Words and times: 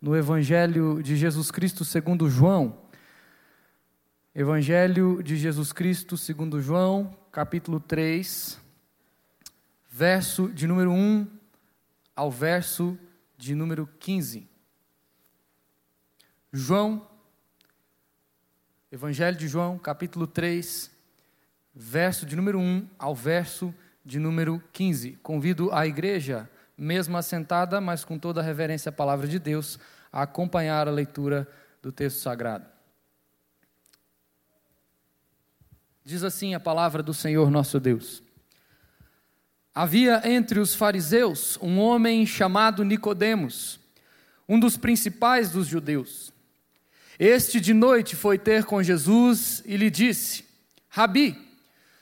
no 0.00 0.16
Evangelho 0.16 1.02
de 1.02 1.16
Jesus 1.16 1.50
Cristo 1.50 1.84
segundo 1.84 2.30
João. 2.30 2.78
Evangelho 4.34 5.20
de 5.22 5.36
Jesus 5.36 5.72
Cristo 5.72 6.16
segundo 6.16 6.62
João, 6.62 7.16
capítulo 7.32 7.80
3, 7.80 8.60
verso 9.90 10.48
de 10.48 10.68
número 10.68 10.92
1 10.92 11.26
ao 12.14 12.30
verso 12.30 12.96
de 13.36 13.54
número 13.56 13.88
15. 13.98 14.48
João, 16.52 17.06
Evangelho 18.92 19.36
de 19.36 19.48
João, 19.48 19.78
capítulo 19.78 20.28
3, 20.28 20.92
verso 21.74 22.24
de 22.24 22.36
número 22.36 22.60
1 22.60 22.88
ao 22.96 23.14
verso 23.16 23.74
de 24.04 24.20
número 24.20 24.62
15. 24.72 25.18
Convido 25.22 25.72
a 25.72 25.86
igreja, 25.86 26.48
mesmo 26.78 27.16
assentada, 27.16 27.80
mas 27.80 28.04
com 28.04 28.18
toda 28.18 28.40
a 28.40 28.44
reverência 28.44 28.90
à 28.90 28.92
palavra 28.92 29.26
de 29.26 29.38
Deus, 29.38 29.78
a 30.12 30.22
acompanhar 30.22 30.86
a 30.86 30.92
leitura 30.92 31.48
do 31.82 31.90
texto 31.90 32.20
sagrado. 32.20 32.66
Diz 36.04 36.22
assim 36.22 36.54
a 36.54 36.60
palavra 36.60 37.02
do 37.02 37.12
Senhor 37.12 37.50
nosso 37.50 37.78
Deus. 37.80 38.22
Havia 39.74 40.22
entre 40.24 40.58
os 40.58 40.74
fariseus 40.74 41.58
um 41.60 41.78
homem 41.78 42.24
chamado 42.24 42.84
Nicodemos, 42.84 43.78
um 44.48 44.58
dos 44.58 44.76
principais 44.76 45.50
dos 45.50 45.66
judeus. 45.66 46.32
Este 47.18 47.60
de 47.60 47.74
noite 47.74 48.16
foi 48.16 48.38
ter 48.38 48.64
com 48.64 48.82
Jesus 48.82 49.62
e 49.66 49.76
lhe 49.76 49.90
disse: 49.90 50.44
Rabi, 50.88 51.47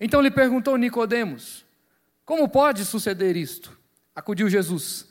Então 0.00 0.22
lhe 0.22 0.30
perguntou 0.30 0.76
Nicodemos: 0.78 1.64
Como 2.24 2.48
pode 2.48 2.84
suceder 2.84 3.36
isto? 3.36 3.78
Acudiu 4.16 4.48
Jesus: 4.48 5.06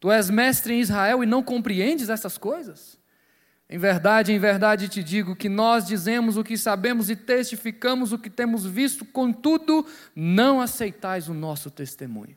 Tu 0.00 0.10
és 0.10 0.30
mestre 0.30 0.74
em 0.74 0.80
Israel 0.80 1.22
e 1.22 1.26
não 1.26 1.42
compreendes 1.42 2.08
essas 2.08 2.38
coisas? 2.38 2.98
Em 3.68 3.78
verdade, 3.78 4.32
em 4.32 4.38
verdade 4.38 4.88
te 4.88 5.02
digo 5.02 5.34
que 5.34 5.48
nós 5.48 5.86
dizemos 5.86 6.36
o 6.36 6.44
que 6.44 6.58
sabemos 6.58 7.08
e 7.08 7.16
testificamos 7.16 8.12
o 8.12 8.18
que 8.18 8.28
temos 8.28 8.66
visto, 8.66 9.04
contudo, 9.04 9.86
não 10.14 10.60
aceitais 10.60 11.28
o 11.28 11.32
nosso 11.32 11.70
testemunho. 11.70 12.36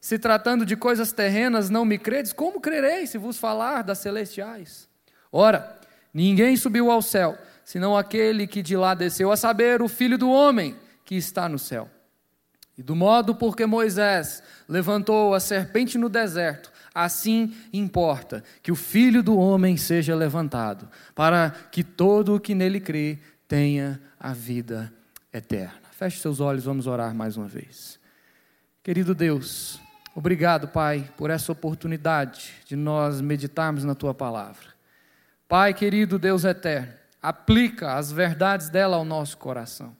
Se 0.00 0.18
tratando 0.18 0.64
de 0.64 0.74
coisas 0.74 1.12
terrenas, 1.12 1.68
não 1.68 1.84
me 1.84 1.98
credes, 1.98 2.32
como 2.32 2.60
crerei 2.60 3.06
se 3.06 3.18
vos 3.18 3.36
falar 3.36 3.82
das 3.82 3.98
celestiais? 3.98 4.88
Ora, 5.30 5.78
ninguém 6.14 6.56
subiu 6.56 6.90
ao 6.90 7.02
céu, 7.02 7.36
senão 7.62 7.96
aquele 7.96 8.46
que 8.46 8.62
de 8.62 8.74
lá 8.74 8.94
desceu, 8.94 9.30
a 9.30 9.36
saber, 9.36 9.82
o 9.82 9.88
Filho 9.88 10.16
do 10.16 10.30
Homem 10.30 10.76
que 11.04 11.14
está 11.14 11.48
no 11.48 11.58
céu. 11.58 11.88
E 12.76 12.82
do 12.82 12.96
modo 12.96 13.34
porque 13.34 13.66
Moisés 13.66 14.42
levantou 14.68 15.34
a 15.34 15.40
serpente 15.40 15.96
no 15.96 16.08
deserto, 16.08 16.72
Assim 16.94 17.52
importa 17.72 18.44
que 18.62 18.70
o 18.70 18.76
Filho 18.76 19.20
do 19.20 19.36
Homem 19.36 19.76
seja 19.76 20.14
levantado, 20.14 20.88
para 21.12 21.50
que 21.50 21.82
todo 21.82 22.36
o 22.36 22.40
que 22.40 22.54
nele 22.54 22.78
crê 22.78 23.18
tenha 23.48 24.00
a 24.18 24.32
vida 24.32 24.92
eterna. 25.32 25.74
Feche 25.90 26.20
seus 26.20 26.38
olhos, 26.38 26.64
vamos 26.64 26.86
orar 26.86 27.12
mais 27.12 27.36
uma 27.36 27.48
vez. 27.48 27.98
Querido 28.80 29.12
Deus, 29.12 29.80
obrigado, 30.14 30.68
Pai, 30.68 31.10
por 31.16 31.30
essa 31.30 31.50
oportunidade 31.50 32.52
de 32.64 32.76
nós 32.76 33.20
meditarmos 33.20 33.82
na 33.82 33.96
tua 33.96 34.14
palavra. 34.14 34.68
Pai, 35.48 35.74
querido 35.74 36.16
Deus 36.16 36.44
eterno, 36.44 36.92
aplica 37.20 37.94
as 37.94 38.12
verdades 38.12 38.68
dela 38.68 38.96
ao 38.96 39.04
nosso 39.04 39.36
coração. 39.36 39.96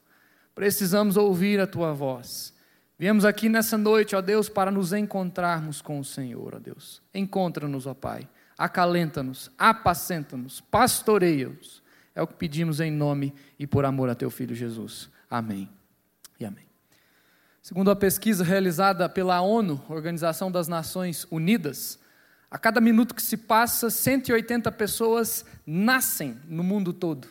Precisamos 0.54 1.16
ouvir 1.16 1.60
a 1.60 1.66
tua 1.66 1.92
voz. 1.92 2.54
Viemos 2.98 3.24
aqui 3.24 3.48
nessa 3.48 3.76
noite, 3.76 4.14
ó 4.14 4.20
Deus, 4.20 4.48
para 4.48 4.70
nos 4.70 4.92
encontrarmos 4.92 5.82
com 5.82 5.98
o 5.98 6.04
Senhor, 6.04 6.54
ó 6.54 6.58
Deus. 6.58 7.02
Encontra-nos, 7.12 7.86
ó 7.86 7.94
Pai. 7.94 8.28
Acalenta-nos, 8.56 9.50
apacenta-nos, 9.58 10.60
pastoreia-nos. 10.60 11.82
É 12.14 12.22
o 12.22 12.26
que 12.26 12.34
pedimos 12.34 12.78
em 12.78 12.92
nome 12.92 13.34
e 13.58 13.66
por 13.66 13.84
amor 13.84 14.08
a 14.08 14.14
teu 14.14 14.30
filho 14.30 14.54
Jesus. 14.54 15.10
Amém. 15.28 15.68
E 16.38 16.44
amém. 16.44 16.64
Segundo 17.60 17.90
a 17.90 17.96
pesquisa 17.96 18.44
realizada 18.44 19.08
pela 19.08 19.40
ONU, 19.40 19.82
Organização 19.88 20.52
das 20.52 20.68
Nações 20.68 21.26
Unidas, 21.30 21.98
a 22.48 22.58
cada 22.58 22.80
minuto 22.80 23.14
que 23.14 23.22
se 23.22 23.36
passa, 23.36 23.90
180 23.90 24.70
pessoas 24.70 25.44
nascem 25.66 26.38
no 26.46 26.62
mundo 26.62 26.92
todo. 26.92 27.26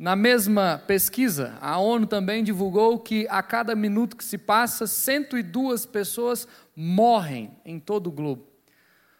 Na 0.00 0.16
mesma 0.16 0.82
pesquisa, 0.86 1.58
a 1.60 1.76
ONU 1.76 2.06
também 2.06 2.42
divulgou 2.42 2.98
que 2.98 3.26
a 3.28 3.42
cada 3.42 3.74
minuto 3.74 4.16
que 4.16 4.24
se 4.24 4.38
passa, 4.38 4.86
102 4.86 5.84
pessoas 5.84 6.48
morrem 6.74 7.50
em 7.66 7.78
todo 7.78 8.06
o 8.06 8.10
globo. 8.10 8.46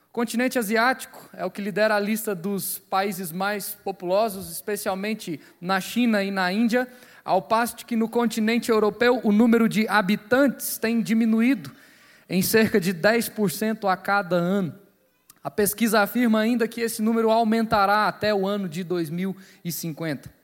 O 0.09 0.11
continente 0.11 0.59
asiático 0.59 1.29
é 1.35 1.45
o 1.45 1.51
que 1.51 1.61
lidera 1.61 1.97
a 1.97 2.01
lista 2.01 2.35
dos 2.35 2.79
países 2.79 3.31
mais 3.31 3.75
populosos, 3.75 4.51
especialmente 4.51 5.39
na 5.61 5.83
China 5.83 6.25
e 6.25 6.31
na 6.31 6.51
Índia, 6.51 6.89
ao 7.23 7.43
passo 7.43 7.85
que 7.85 7.95
no 7.95 8.09
continente 8.09 8.71
europeu 8.71 9.21
o 9.23 9.33
número 9.33 9.69
de 9.69 9.87
habitantes 9.87 10.79
tem 10.79 11.03
diminuído 11.03 11.71
em 12.27 12.41
cerca 12.41 12.81
de 12.81 12.95
10% 12.95 13.87
a 13.87 13.99
cada 13.99 14.37
ano. 14.37 14.75
A 15.45 15.51
pesquisa 15.51 16.01
afirma 16.01 16.41
ainda 16.41 16.67
que 16.67 16.81
esse 16.81 17.03
número 17.03 17.31
aumentará 17.31 18.09
até 18.09 18.35
o 18.35 18.47
ano 18.47 18.67
de 18.67 18.83
2050. 18.83 20.40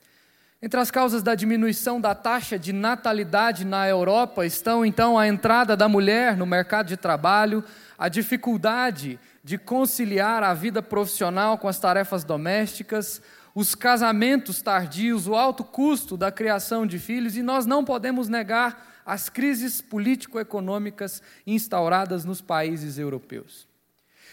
Entre 0.61 0.81
as 0.81 0.91
causas 0.91 1.23
da 1.23 1.35
diminuição 1.35 2.01
da 2.01 2.15
taxa 2.15 2.59
de 2.59 2.73
natalidade 2.73 3.63
na 3.63 3.87
Europa 3.87 4.47
estão 4.47 4.87
então 4.87 5.19
a 5.19 5.29
entrada 5.29 5.77
da 5.77 5.87
mulher 5.87 6.35
no 6.35 6.47
mercado 6.47 6.87
de 6.87 6.97
trabalho, 6.97 7.63
a 7.99 8.09
dificuldade 8.09 9.21
de 9.45 9.59
conciliar 9.59 10.43
a 10.43 10.55
vida 10.55 10.83
profissional 10.83 11.59
com 11.59 11.69
as 11.69 11.79
tarefas 11.79 12.25
domésticas, 12.25 13.21
os 13.55 13.75
casamentos 13.75 14.63
tardios, 14.63 15.27
o 15.27 15.35
alto 15.35 15.63
custo 15.63 16.17
da 16.17 16.33
criação 16.33 16.87
de 16.87 16.99
filhos, 16.99 17.37
e 17.37 17.43
nós 17.43 17.67
não 17.67 17.85
podemos 17.85 18.27
negar 18.27 19.03
as 19.05 19.29
crises 19.29 19.83
político-econômicas 19.83 21.23
instauradas 21.47 22.25
nos 22.25 22.41
países 22.41 22.99
europeus. 22.99 23.69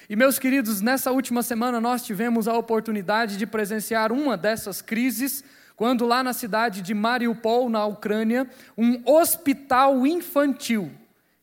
E, 0.10 0.16
meus 0.16 0.40
queridos, 0.40 0.82
nessa 0.82 1.12
última 1.12 1.44
semana 1.44 1.80
nós 1.82 2.04
tivemos 2.04 2.48
a 2.48 2.58
oportunidade 2.58 3.38
de 3.38 3.46
presenciar 3.46 4.12
uma 4.12 4.38
dessas 4.38 4.82
crises 4.82 5.44
quando 5.76 6.06
lá 6.06 6.24
na 6.24 6.34
cidade 6.34 6.82
de 6.82 6.94
Mariupol, 6.94 7.70
na 7.70 7.86
Ucrânia, 7.86 8.50
um 8.78 9.02
hospital 9.10 10.06
infantil 10.06 10.92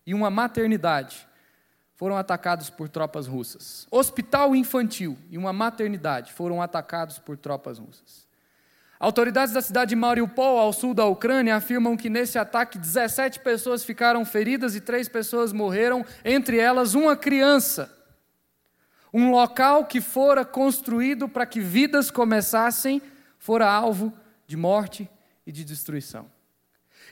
e 0.06 0.15
uma 0.15 0.31
maternidade 0.31 1.27
foram 1.97 2.17
atacados 2.17 2.71
por 2.71 2.88
tropas 2.88 3.27
russas. 3.27 3.87
Hospital 3.91 4.56
infantil 4.56 5.19
e 5.31 5.37
uma 5.37 5.53
maternidade 5.53 6.32
foram 6.32 6.62
atacados 6.62 7.19
por 7.19 7.37
tropas 7.37 7.79
russas. 7.79 8.27
Autoridades 8.99 9.53
da 9.53 9.62
cidade 9.62 9.91
de 9.91 9.97
Mariupol, 9.97 10.59
ao 10.59 10.73
sul 10.73 10.94
da 10.94 11.06
Ucrânia, 11.06 11.56
afirmam 11.56 11.97
que 11.97 12.11
nesse 12.11 12.38
ataque 12.38 12.79
17 12.79 13.41
pessoas 13.41 13.85
ficaram 13.85 14.25
feridas 14.25 14.75
e 14.76 14.81
três 14.81 15.09
pessoas 15.09 15.53
morreram, 15.53 16.05
entre 16.25 16.59
elas 16.59 16.94
uma 16.94 17.17
criança. 17.17 17.94
Um 19.12 19.31
local 19.31 19.87
que 19.87 20.00
fora 20.00 20.44
construído 20.44 21.29
para 21.29 21.47
que 21.47 21.61
vidas 21.61 22.11
começassem, 22.11 23.03
fora 23.38 23.71
alvo 23.71 24.12
de 24.50 24.56
morte 24.56 25.08
e 25.47 25.52
de 25.52 25.64
destruição. 25.64 26.26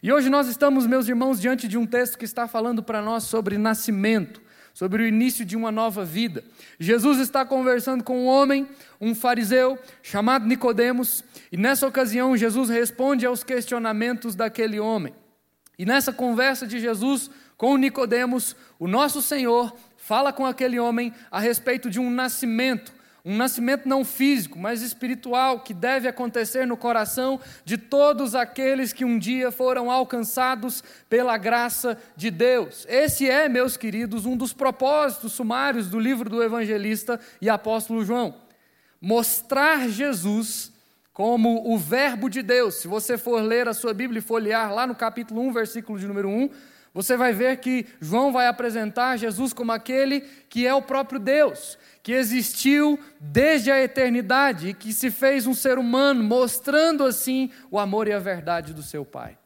E 0.03 0.13
hoje 0.13 0.29
nós 0.29 0.49
estamos, 0.49 0.89
meus 0.89 1.07
irmãos, 1.07 1.41
diante 1.41 1.69
de 1.69 1.79
um 1.79 1.87
texto 1.87 2.19
que 2.19 2.25
está 2.25 2.49
falando 2.49 2.83
para 2.83 3.01
nós 3.01 3.23
sobre 3.23 3.57
nascimento, 3.57 4.43
sobre 4.75 5.05
o 5.05 5.07
início 5.07 5.45
de 5.45 5.57
uma 5.57 5.71
nova 5.71 6.05
vida. 6.05 6.43
Jesus 6.81 7.21
está 7.21 7.45
conversando 7.45 8.03
com 8.03 8.25
um 8.25 8.27
homem, 8.27 8.67
um 9.01 9.15
fariseu 9.15 9.79
chamado 10.03 10.49
Nicodemos, 10.49 11.23
e 11.53 11.57
nessa 11.57 11.87
ocasião 11.87 12.37
Jesus 12.37 12.71
responde 12.71 13.25
aos 13.25 13.45
questionamentos 13.45 14.35
daquele 14.35 14.81
homem. 14.81 15.15
E 15.79 15.87
nessa 15.87 16.13
conversa 16.13 16.67
de 16.67 16.81
Jesus 16.81 17.31
com 17.57 17.77
Nicodemos, 17.77 18.57
o 18.81 18.89
nosso 18.89 19.23
Senhor 19.23 19.73
fala 19.97 20.33
com 20.33 20.45
aquele 20.45 20.81
homem 20.81 21.15
a 21.31 21.39
respeito 21.39 21.89
de 21.89 22.01
um 22.01 22.11
nascimento, 22.11 22.93
um 23.25 23.37
nascimento 23.37 23.89
não 23.89 24.05
físico, 24.05 24.59
mas 24.59 24.81
espiritual, 24.83 25.61
que 25.61 25.75
deve 25.75 26.09
acontecer 26.09 26.67
no 26.67 26.77
coração 26.77 27.41
de 27.65 27.77
todos 27.77 28.35
aqueles 28.35 28.93
que 28.93 29.05
um 29.05 29.19
dia 29.19 29.51
foram 29.51 29.91
alcançados 29.91 30.83
pela 31.09 31.37
graça 31.37 31.99
de 32.17 32.31
Deus. 32.31 32.87
Esse 32.89 33.29
é, 33.29 33.49
meus 33.49 33.77
queridos, 33.77 34.25
um 34.25 34.37
dos 34.37 34.53
propósitos 34.53 35.33
sumários 35.33 35.89
do 35.89 35.99
livro 35.99 36.31
do 36.31 36.43
evangelista 36.43 37.21
e 37.41 37.51
apóstolo 37.51 38.05
João. 38.05 38.35
Mostrar 39.01 39.89
Jesus 39.89 40.73
como 41.13 41.69
o 41.69 41.77
Verbo 41.77 42.31
de 42.31 42.43
Deus. 42.43 42.77
Se 42.77 42.87
você 42.87 43.19
for 43.19 43.43
ler 43.43 43.67
a 43.67 43.75
sua 43.75 43.93
Bíblia 43.93 44.21
e 44.21 44.23
folhear 44.23 44.73
lá 44.73 44.87
no 44.87 44.95
capítulo 44.95 45.41
1, 45.43 45.53
versículo 45.53 45.99
de 45.99 46.07
número 46.07 46.29
1, 46.29 46.49
você 46.99 47.17
vai 47.17 47.33
ver 47.33 47.59
que 47.59 47.87
João 48.01 48.33
vai 48.33 48.49
apresentar 48.49 49.17
Jesus 49.17 49.53
como 49.53 49.71
aquele 49.71 50.21
que 50.49 50.67
é 50.67 50.75
o 50.75 50.83
próprio 50.83 51.21
Deus, 51.21 51.79
que 52.03 52.11
existiu 52.11 52.99
desde 53.21 53.71
a 53.71 53.81
eternidade 53.81 54.71
e 54.71 54.75
que 54.75 54.93
se 54.93 55.09
fez 55.09 55.47
um 55.47 55.55
ser 55.55 55.79
humano, 55.79 56.25
mostrando 56.25 57.05
assim 57.05 57.53
o 57.71 57.79
amor 57.79 58.09
e 58.09 58.13
a 58.13 58.19
verdade 58.19 58.75
do 58.75 58.83
seu 58.83 59.05
Pai. 59.05 59.39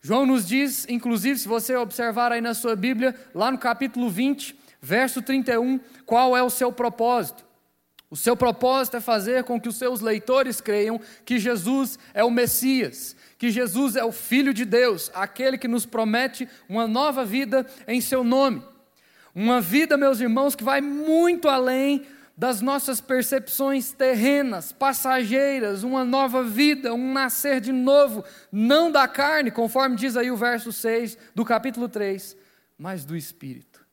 João 0.00 0.24
nos 0.24 0.46
diz, 0.46 0.86
inclusive, 0.88 1.40
se 1.40 1.48
você 1.48 1.74
observar 1.74 2.30
aí 2.30 2.40
na 2.40 2.54
sua 2.54 2.76
Bíblia, 2.76 3.16
lá 3.34 3.50
no 3.50 3.58
capítulo 3.58 4.08
20, 4.08 4.56
verso 4.80 5.20
31, 5.20 5.80
qual 6.06 6.36
é 6.36 6.42
o 6.44 6.50
seu 6.50 6.70
propósito. 6.70 7.44
O 8.08 8.16
seu 8.16 8.36
propósito 8.36 8.98
é 8.98 9.00
fazer 9.00 9.42
com 9.42 9.60
que 9.60 9.68
os 9.68 9.76
seus 9.76 10.00
leitores 10.00 10.60
creiam 10.60 11.00
que 11.24 11.36
Jesus 11.36 11.98
é 12.14 12.22
o 12.22 12.30
Messias, 12.30 13.16
que 13.42 13.50
Jesus 13.50 13.96
é 13.96 14.04
o 14.04 14.12
Filho 14.12 14.54
de 14.54 14.64
Deus, 14.64 15.10
aquele 15.12 15.58
que 15.58 15.66
nos 15.66 15.84
promete 15.84 16.48
uma 16.68 16.86
nova 16.86 17.24
vida 17.24 17.66
em 17.88 18.00
seu 18.00 18.22
nome. 18.22 18.62
Uma 19.34 19.60
vida, 19.60 19.96
meus 19.96 20.20
irmãos, 20.20 20.54
que 20.54 20.62
vai 20.62 20.80
muito 20.80 21.48
além 21.48 22.06
das 22.36 22.60
nossas 22.60 23.00
percepções 23.00 23.90
terrenas, 23.90 24.70
passageiras, 24.70 25.82
uma 25.82 26.04
nova 26.04 26.44
vida, 26.44 26.94
um 26.94 27.12
nascer 27.12 27.60
de 27.60 27.72
novo, 27.72 28.24
não 28.52 28.92
da 28.92 29.08
carne, 29.08 29.50
conforme 29.50 29.96
diz 29.96 30.16
aí 30.16 30.30
o 30.30 30.36
verso 30.36 30.70
6 30.70 31.18
do 31.34 31.44
capítulo 31.44 31.88
3, 31.88 32.36
mas 32.78 33.04
do 33.04 33.16
Espírito. 33.16 33.84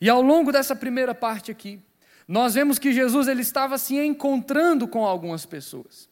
E 0.00 0.10
ao 0.10 0.20
longo 0.20 0.50
dessa 0.50 0.74
primeira 0.74 1.14
parte 1.14 1.52
aqui, 1.52 1.80
nós 2.26 2.54
vemos 2.54 2.80
que 2.80 2.92
Jesus 2.92 3.28
ele 3.28 3.42
estava 3.42 3.78
se 3.78 3.96
encontrando 3.96 4.88
com 4.88 5.06
algumas 5.06 5.46
pessoas. 5.46 6.08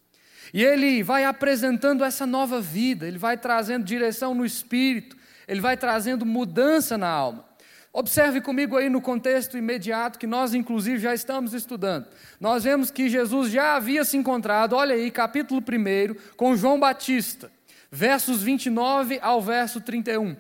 E 0.52 0.62
ele 0.62 1.02
vai 1.02 1.24
apresentando 1.24 2.04
essa 2.04 2.26
nova 2.26 2.60
vida, 2.60 3.06
ele 3.06 3.18
vai 3.18 3.36
trazendo 3.36 3.84
direção 3.84 4.34
no 4.34 4.44
espírito, 4.44 5.16
ele 5.46 5.60
vai 5.60 5.76
trazendo 5.76 6.24
mudança 6.24 6.96
na 6.96 7.08
alma. 7.08 7.44
Observe 7.92 8.42
comigo 8.42 8.76
aí 8.76 8.90
no 8.90 9.00
contexto 9.00 9.56
imediato 9.56 10.18
que 10.18 10.26
nós, 10.26 10.52
inclusive, 10.52 10.98
já 10.98 11.14
estamos 11.14 11.54
estudando. 11.54 12.06
Nós 12.38 12.64
vemos 12.64 12.90
que 12.90 13.08
Jesus 13.08 13.50
já 13.50 13.74
havia 13.74 14.04
se 14.04 14.18
encontrado, 14.18 14.76
olha 14.76 14.94
aí, 14.94 15.10
capítulo 15.10 15.62
1, 15.62 16.34
com 16.36 16.54
João 16.54 16.78
Batista, 16.78 17.50
versos 17.90 18.42
29 18.42 19.18
ao 19.22 19.40
verso 19.40 19.80
31. 19.80 20.36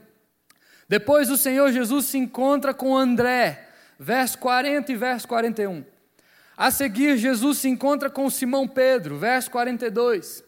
Depois 0.86 1.30
o 1.30 1.36
Senhor 1.36 1.72
Jesus 1.72 2.04
se 2.04 2.18
encontra 2.18 2.74
com 2.74 2.94
André, 2.94 3.70
verso 3.98 4.38
40 4.38 4.92
e 4.92 4.96
verso 4.96 5.26
41. 5.26 5.95
A 6.56 6.70
seguir, 6.70 7.18
Jesus 7.18 7.58
se 7.58 7.68
encontra 7.68 8.08
com 8.08 8.30
Simão 8.30 8.66
Pedro, 8.66 9.18
verso 9.18 9.50
42. 9.50 10.42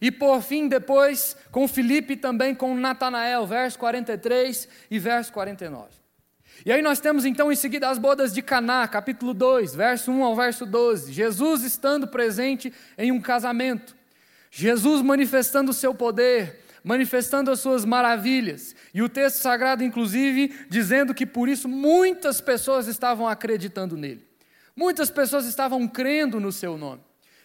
E 0.00 0.10
por 0.10 0.40
fim, 0.40 0.66
depois, 0.66 1.36
com 1.50 1.68
Filipe 1.68 2.14
e 2.14 2.16
também 2.16 2.54
com 2.54 2.74
Natanael, 2.74 3.46
verso 3.46 3.78
43 3.78 4.66
e 4.90 4.98
verso 4.98 5.30
49. 5.32 5.88
E 6.64 6.72
aí 6.72 6.80
nós 6.80 7.00
temos 7.00 7.26
então 7.26 7.52
em 7.52 7.56
seguida 7.56 7.88
as 7.88 7.98
bodas 7.98 8.32
de 8.32 8.40
Caná, 8.40 8.88
capítulo 8.88 9.34
2, 9.34 9.74
verso 9.74 10.10
1 10.10 10.24
ao 10.24 10.34
verso 10.34 10.64
12. 10.64 11.12
Jesus 11.12 11.62
estando 11.62 12.06
presente 12.06 12.72
em 12.96 13.12
um 13.12 13.20
casamento. 13.20 13.94
Jesus 14.50 15.02
manifestando 15.02 15.70
o 15.70 15.74
seu 15.74 15.94
poder, 15.94 16.60
manifestando 16.82 17.50
as 17.50 17.60
suas 17.60 17.84
maravilhas. 17.84 18.74
E 18.94 19.02
o 19.02 19.08
texto 19.08 19.36
sagrado, 19.36 19.84
inclusive, 19.84 20.54
dizendo 20.68 21.14
que 21.14 21.26
por 21.26 21.48
isso 21.48 21.68
muitas 21.68 22.40
pessoas 22.40 22.86
estavam 22.86 23.28
acreditando 23.28 23.96
nele. 23.96 24.29
Muitas 24.80 25.10
pessoas 25.10 25.44
estavam 25.44 25.86
crendo 25.86 26.40
no 26.40 26.50
seu 26.50 26.78
nome. 26.78 27.02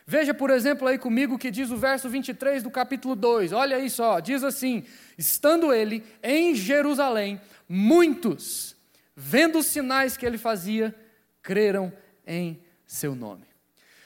Veja, 0.08 0.34
por 0.34 0.50
exemplo, 0.50 0.88
aí 0.88 0.98
comigo 0.98 1.36
o 1.36 1.38
que 1.38 1.52
diz 1.52 1.70
o 1.70 1.76
verso 1.76 2.08
23 2.08 2.64
do 2.64 2.72
capítulo 2.72 3.14
2. 3.14 3.52
Olha 3.52 3.76
aí 3.76 3.90
só, 3.90 4.22
diz 4.22 4.42
assim: 4.42 4.86
Estando 5.18 5.74
ele 5.74 6.02
em 6.24 6.56
Jerusalém, 6.56 7.42
muitos, 7.68 8.74
vendo 9.14 9.60
os 9.60 9.66
sinais 9.66 10.16
que 10.16 10.26
ele 10.26 10.38
fazia, 10.38 10.96
creram 11.42 11.92
em 12.26 12.58
seu 12.88 13.14
nome. 13.14 13.44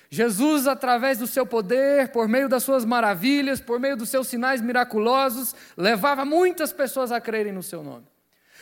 Jesus, 0.10 0.66
através 0.66 1.20
do 1.20 1.28
seu 1.28 1.46
poder, 1.46 2.10
por 2.10 2.28
meio 2.28 2.50
das 2.50 2.64
suas 2.64 2.84
maravilhas, 2.84 3.62
por 3.62 3.80
meio 3.80 3.96
dos 3.96 4.10
seus 4.10 4.28
sinais 4.28 4.60
miraculosos, 4.60 5.54
levava 5.78 6.26
muitas 6.26 6.74
pessoas 6.74 7.12
a 7.12 7.22
crerem 7.22 7.54
no 7.54 7.62
seu 7.62 7.84
nome. 7.84 8.08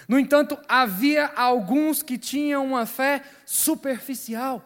No 0.08 0.20
entanto, 0.20 0.58
havia 0.68 1.32
alguns 1.36 2.04
que 2.04 2.18
tinham 2.18 2.66
uma 2.66 2.86
fé 2.86 3.22
superficial. 3.46 4.64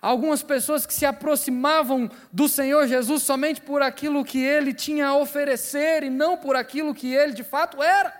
Algumas 0.00 0.42
pessoas 0.42 0.86
que 0.86 0.94
se 0.94 1.04
aproximavam 1.04 2.08
do 2.32 2.48
Senhor 2.48 2.86
Jesus 2.86 3.22
somente 3.22 3.60
por 3.60 3.82
aquilo 3.82 4.24
que 4.24 4.38
ele 4.38 4.72
tinha 4.72 5.08
a 5.08 5.16
oferecer 5.16 6.04
e 6.04 6.10
não 6.10 6.36
por 6.36 6.54
aquilo 6.54 6.94
que 6.94 7.12
ele 7.12 7.32
de 7.32 7.42
fato 7.42 7.82
era. 7.82 8.14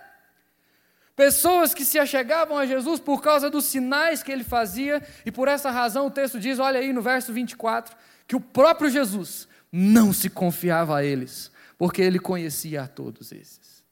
Pessoas 1.15 1.73
que 1.73 1.83
se 1.83 1.99
achegavam 1.99 2.57
a 2.57 2.65
Jesus 2.65 2.99
por 2.99 3.21
causa 3.21 3.49
dos 3.49 3.65
sinais 3.65 4.23
que 4.23 4.31
ele 4.31 4.43
fazia, 4.43 5.05
e 5.25 5.31
por 5.31 5.49
essa 5.49 5.69
razão 5.69 6.07
o 6.07 6.11
texto 6.11 6.39
diz, 6.39 6.59
olha 6.59 6.79
aí 6.79 6.93
no 6.93 7.01
verso 7.01 7.33
24, 7.33 7.93
que 8.25 8.37
o 8.37 8.41
próprio 8.41 8.89
Jesus 8.89 9.45
não 9.69 10.13
se 10.13 10.29
confiava 10.29 10.97
a 10.97 11.03
eles, 11.03 11.51
porque 11.77 12.01
ele 12.01 12.19
conhecia 12.19 12.83
a 12.83 12.87
todos 12.87 13.33
esses. 13.33 13.83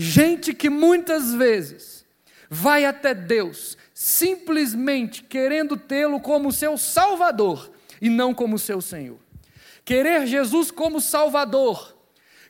Gente 0.00 0.54
que 0.54 0.70
muitas 0.70 1.34
vezes 1.34 2.06
vai 2.48 2.84
até 2.84 3.12
Deus 3.12 3.76
simplesmente 3.92 5.24
querendo 5.24 5.76
tê-lo 5.76 6.20
como 6.20 6.52
seu 6.52 6.78
Salvador 6.78 7.68
e 8.00 8.08
não 8.08 8.32
como 8.32 8.60
seu 8.60 8.80
Senhor. 8.80 9.18
Querer 9.84 10.24
Jesus 10.24 10.70
como 10.70 11.00
Salvador, 11.00 11.96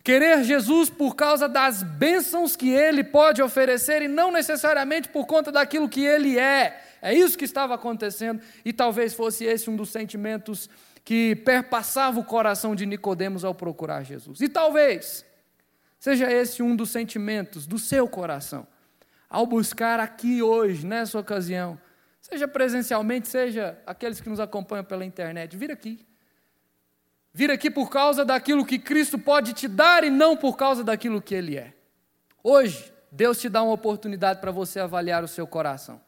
querer 0.05 0.45
Jesus 0.45 0.91
por 0.91 1.17
causa 1.17 1.49
das 1.49 1.83
bênçãos 1.83 2.55
que 2.55 2.69
ele 2.69 3.03
pode 3.03 3.41
oferecer 3.41 4.03
e 4.03 4.09
não 4.09 4.31
necessariamente 4.31 5.09
por 5.09 5.25
conta 5.25 5.51
daquilo 5.51 5.89
que 5.89 6.05
ele 6.05 6.39
é. 6.39 6.79
É 7.01 7.15
isso 7.15 7.39
que 7.39 7.47
estava 7.47 7.77
acontecendo 7.77 8.43
e 8.63 8.75
talvez 8.75 9.15
fosse 9.15 9.47
esse 9.47 9.71
um 9.71 9.77
dos 9.77 9.89
sentimentos 9.89 10.69
que 11.03 11.35
perpassava 11.37 12.21
o 12.21 12.25
coração 12.25 12.75
de 12.75 12.85
Nicodemos 12.85 13.43
ao 13.43 13.55
procurar 13.55 14.03
Jesus. 14.03 14.43
E 14.43 14.51
talvez 14.51 15.25
Seja 15.99 16.31
esse 16.31 16.63
um 16.63 16.77
dos 16.77 16.91
sentimentos 16.91 17.67
do 17.67 17.79
seu 17.79 18.09
coração, 18.09 18.67
ao 19.29 19.47
buscar 19.47 20.01
aqui 20.01 20.43
hoje, 20.43 20.87
nessa 20.87 21.19
ocasião, 21.19 21.79
seja 22.21 22.47
presencialmente, 22.49 23.29
seja 23.29 23.79
aqueles 23.85 24.21
que 24.21 24.29
nos 24.29 24.41
acompanham 24.41 24.85
pela 24.85 25.05
internet, 25.05 25.57
vir 25.57 25.71
aqui. 25.71 26.07
Vir 27.33 27.51
aqui 27.51 27.71
por 27.71 27.91
causa 27.91 28.25
daquilo 28.25 28.65
que 28.65 28.79
Cristo 28.79 29.19
pode 29.19 29.53
te 29.53 29.69
dar 29.69 30.03
e 30.03 30.11
não 30.11 30.37
por 30.37 30.57
causa 30.57 30.83
daquilo 30.83 31.21
que 31.21 31.35
Ele 31.35 31.57
é. 31.57 31.75
Hoje, 32.43 32.93
Deus 33.13 33.41
te 33.41 33.49
dá 33.49 33.63
uma 33.63 33.73
oportunidade 33.73 34.41
para 34.41 34.51
você 34.51 34.81
avaliar 34.81 35.23
o 35.23 35.29
seu 35.29 35.47
coração 35.47 36.01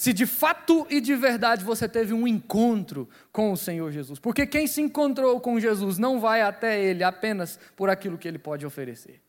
se 0.00 0.14
de 0.14 0.24
fato 0.24 0.86
e 0.88 0.98
de 0.98 1.14
verdade 1.14 1.62
você 1.62 1.86
teve 1.86 2.14
um 2.14 2.26
encontro 2.26 3.06
com 3.30 3.52
o 3.52 3.56
Senhor 3.56 3.92
Jesus. 3.92 4.18
Porque 4.18 4.46
quem 4.46 4.66
se 4.66 4.80
encontrou 4.80 5.38
com 5.40 5.60
Jesus 5.60 5.98
não 5.98 6.18
vai 6.18 6.40
até 6.40 6.82
Ele 6.82 7.04
apenas 7.04 7.60
por 7.76 7.90
aquilo 7.90 8.16
que 8.16 8.26
Ele 8.26 8.38
pode 8.38 8.64
oferecer. 8.64 9.20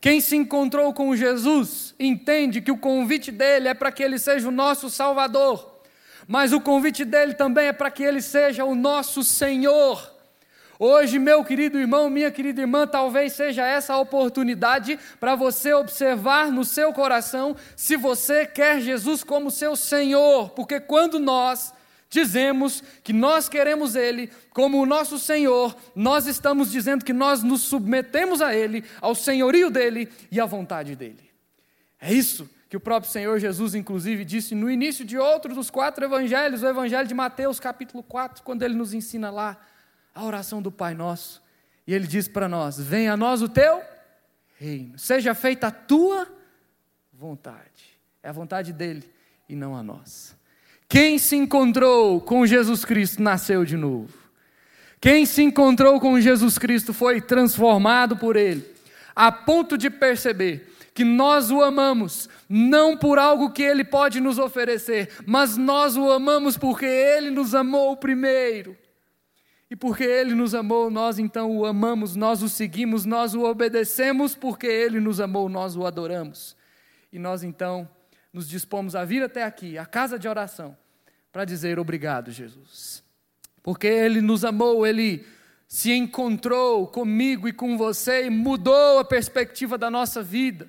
Quem 0.00 0.20
se 0.20 0.34
encontrou 0.34 0.92
com 0.92 1.14
Jesus 1.14 1.94
entende 2.00 2.60
que 2.60 2.72
o 2.72 2.76
convite 2.76 3.30
dele 3.30 3.68
é 3.68 3.74
para 3.74 3.92
que 3.92 4.02
Ele 4.02 4.18
seja 4.18 4.48
o 4.48 4.50
nosso 4.50 4.90
Salvador, 4.90 5.82
mas 6.26 6.52
o 6.52 6.60
convite 6.60 7.04
dele 7.04 7.34
também 7.34 7.68
é 7.68 7.72
para 7.72 7.88
que 7.88 8.02
Ele 8.02 8.20
seja 8.20 8.64
o 8.64 8.74
nosso 8.74 9.22
Senhor. 9.22 10.17
Hoje, 10.80 11.18
meu 11.18 11.44
querido 11.44 11.76
irmão, 11.76 12.08
minha 12.08 12.30
querida 12.30 12.60
irmã, 12.60 12.86
talvez 12.86 13.32
seja 13.32 13.66
essa 13.66 13.94
a 13.94 13.98
oportunidade 13.98 14.96
para 15.18 15.34
você 15.34 15.72
observar 15.72 16.52
no 16.52 16.64
seu 16.64 16.92
coração 16.92 17.56
se 17.74 17.96
você 17.96 18.46
quer 18.46 18.80
Jesus 18.80 19.24
como 19.24 19.50
seu 19.50 19.74
Senhor, 19.74 20.50
porque 20.50 20.78
quando 20.78 21.18
nós 21.18 21.74
dizemos 22.08 22.80
que 23.02 23.12
nós 23.12 23.48
queremos 23.48 23.96
Ele 23.96 24.30
como 24.50 24.80
o 24.80 24.86
nosso 24.86 25.18
Senhor, 25.18 25.76
nós 25.96 26.28
estamos 26.28 26.70
dizendo 26.70 27.04
que 27.04 27.12
nós 27.12 27.42
nos 27.42 27.62
submetemos 27.62 28.40
a 28.40 28.54
Ele, 28.54 28.84
ao 29.00 29.16
senhorio 29.16 29.70
dele 29.70 30.08
e 30.30 30.40
à 30.40 30.46
vontade 30.46 30.94
dele. 30.94 31.28
É 32.00 32.12
isso 32.12 32.48
que 32.70 32.76
o 32.76 32.80
próprio 32.80 33.10
Senhor 33.10 33.40
Jesus, 33.40 33.74
inclusive, 33.74 34.24
disse 34.24 34.54
no 34.54 34.70
início 34.70 35.04
de 35.04 35.18
outro 35.18 35.52
dos 35.56 35.70
quatro 35.70 36.04
evangelhos, 36.04 36.62
o 36.62 36.68
evangelho 36.68 37.08
de 37.08 37.14
Mateus, 37.14 37.58
capítulo 37.58 38.00
4, 38.04 38.44
quando 38.44 38.62
ele 38.62 38.74
nos 38.74 38.94
ensina 38.94 39.28
lá 39.28 39.58
a 40.14 40.24
oração 40.24 40.60
do 40.60 40.70
Pai 40.70 40.94
Nosso. 40.94 41.42
E 41.86 41.94
ele 41.94 42.06
diz 42.06 42.28
para 42.28 42.48
nós: 42.48 42.78
Venha 42.78 43.12
a 43.12 43.16
nós 43.16 43.42
o 43.42 43.48
teu 43.48 43.82
reino, 44.58 44.98
seja 44.98 45.34
feita 45.34 45.68
a 45.68 45.70
tua 45.70 46.28
vontade. 47.12 47.98
É 48.22 48.28
a 48.28 48.32
vontade 48.32 48.72
dele 48.72 49.08
e 49.48 49.54
não 49.54 49.76
a 49.76 49.82
nossa. 49.82 50.36
Quem 50.88 51.18
se 51.18 51.36
encontrou 51.36 52.20
com 52.20 52.46
Jesus 52.46 52.84
Cristo 52.84 53.22
nasceu 53.22 53.64
de 53.64 53.76
novo. 53.76 54.12
Quem 55.00 55.24
se 55.24 55.42
encontrou 55.42 56.00
com 56.00 56.20
Jesus 56.20 56.58
Cristo 56.58 56.92
foi 56.92 57.20
transformado 57.20 58.16
por 58.16 58.36
ele, 58.36 58.64
a 59.14 59.30
ponto 59.30 59.78
de 59.78 59.88
perceber 59.88 60.74
que 60.92 61.04
nós 61.04 61.50
o 61.52 61.62
amamos, 61.62 62.28
não 62.48 62.96
por 62.96 63.18
algo 63.18 63.50
que 63.52 63.62
ele 63.62 63.84
pode 63.84 64.20
nos 64.20 64.38
oferecer, 64.38 65.10
mas 65.24 65.56
nós 65.56 65.96
o 65.96 66.10
amamos 66.10 66.56
porque 66.56 66.86
ele 66.86 67.30
nos 67.30 67.54
amou 67.54 67.96
primeiro. 67.96 68.76
E 69.70 69.76
porque 69.76 70.04
ele 70.04 70.34
nos 70.34 70.54
amou, 70.54 70.90
nós 70.90 71.18
então 71.18 71.54
o 71.56 71.66
amamos, 71.66 72.16
nós 72.16 72.42
o 72.42 72.48
seguimos, 72.48 73.04
nós 73.04 73.34
o 73.34 73.42
obedecemos, 73.42 74.34
porque 74.34 74.66
ele 74.66 74.98
nos 74.98 75.20
amou, 75.20 75.48
nós 75.48 75.76
o 75.76 75.84
adoramos. 75.84 76.56
E 77.12 77.18
nós 77.18 77.42
então 77.42 77.88
nos 78.32 78.48
dispomos 78.48 78.94
a 78.94 79.04
vir 79.04 79.22
até 79.22 79.42
aqui, 79.42 79.76
a 79.76 79.84
casa 79.84 80.18
de 80.18 80.26
oração, 80.26 80.76
para 81.30 81.44
dizer 81.44 81.78
obrigado, 81.78 82.30
Jesus. 82.30 83.02
Porque 83.62 83.86
ele 83.86 84.22
nos 84.22 84.44
amou, 84.44 84.86
ele 84.86 85.26
se 85.66 85.92
encontrou 85.92 86.86
comigo 86.86 87.46
e 87.46 87.52
com 87.52 87.76
você 87.76 88.24
e 88.24 88.30
mudou 88.30 88.98
a 88.98 89.04
perspectiva 89.04 89.76
da 89.76 89.90
nossa 89.90 90.22
vida. 90.22 90.68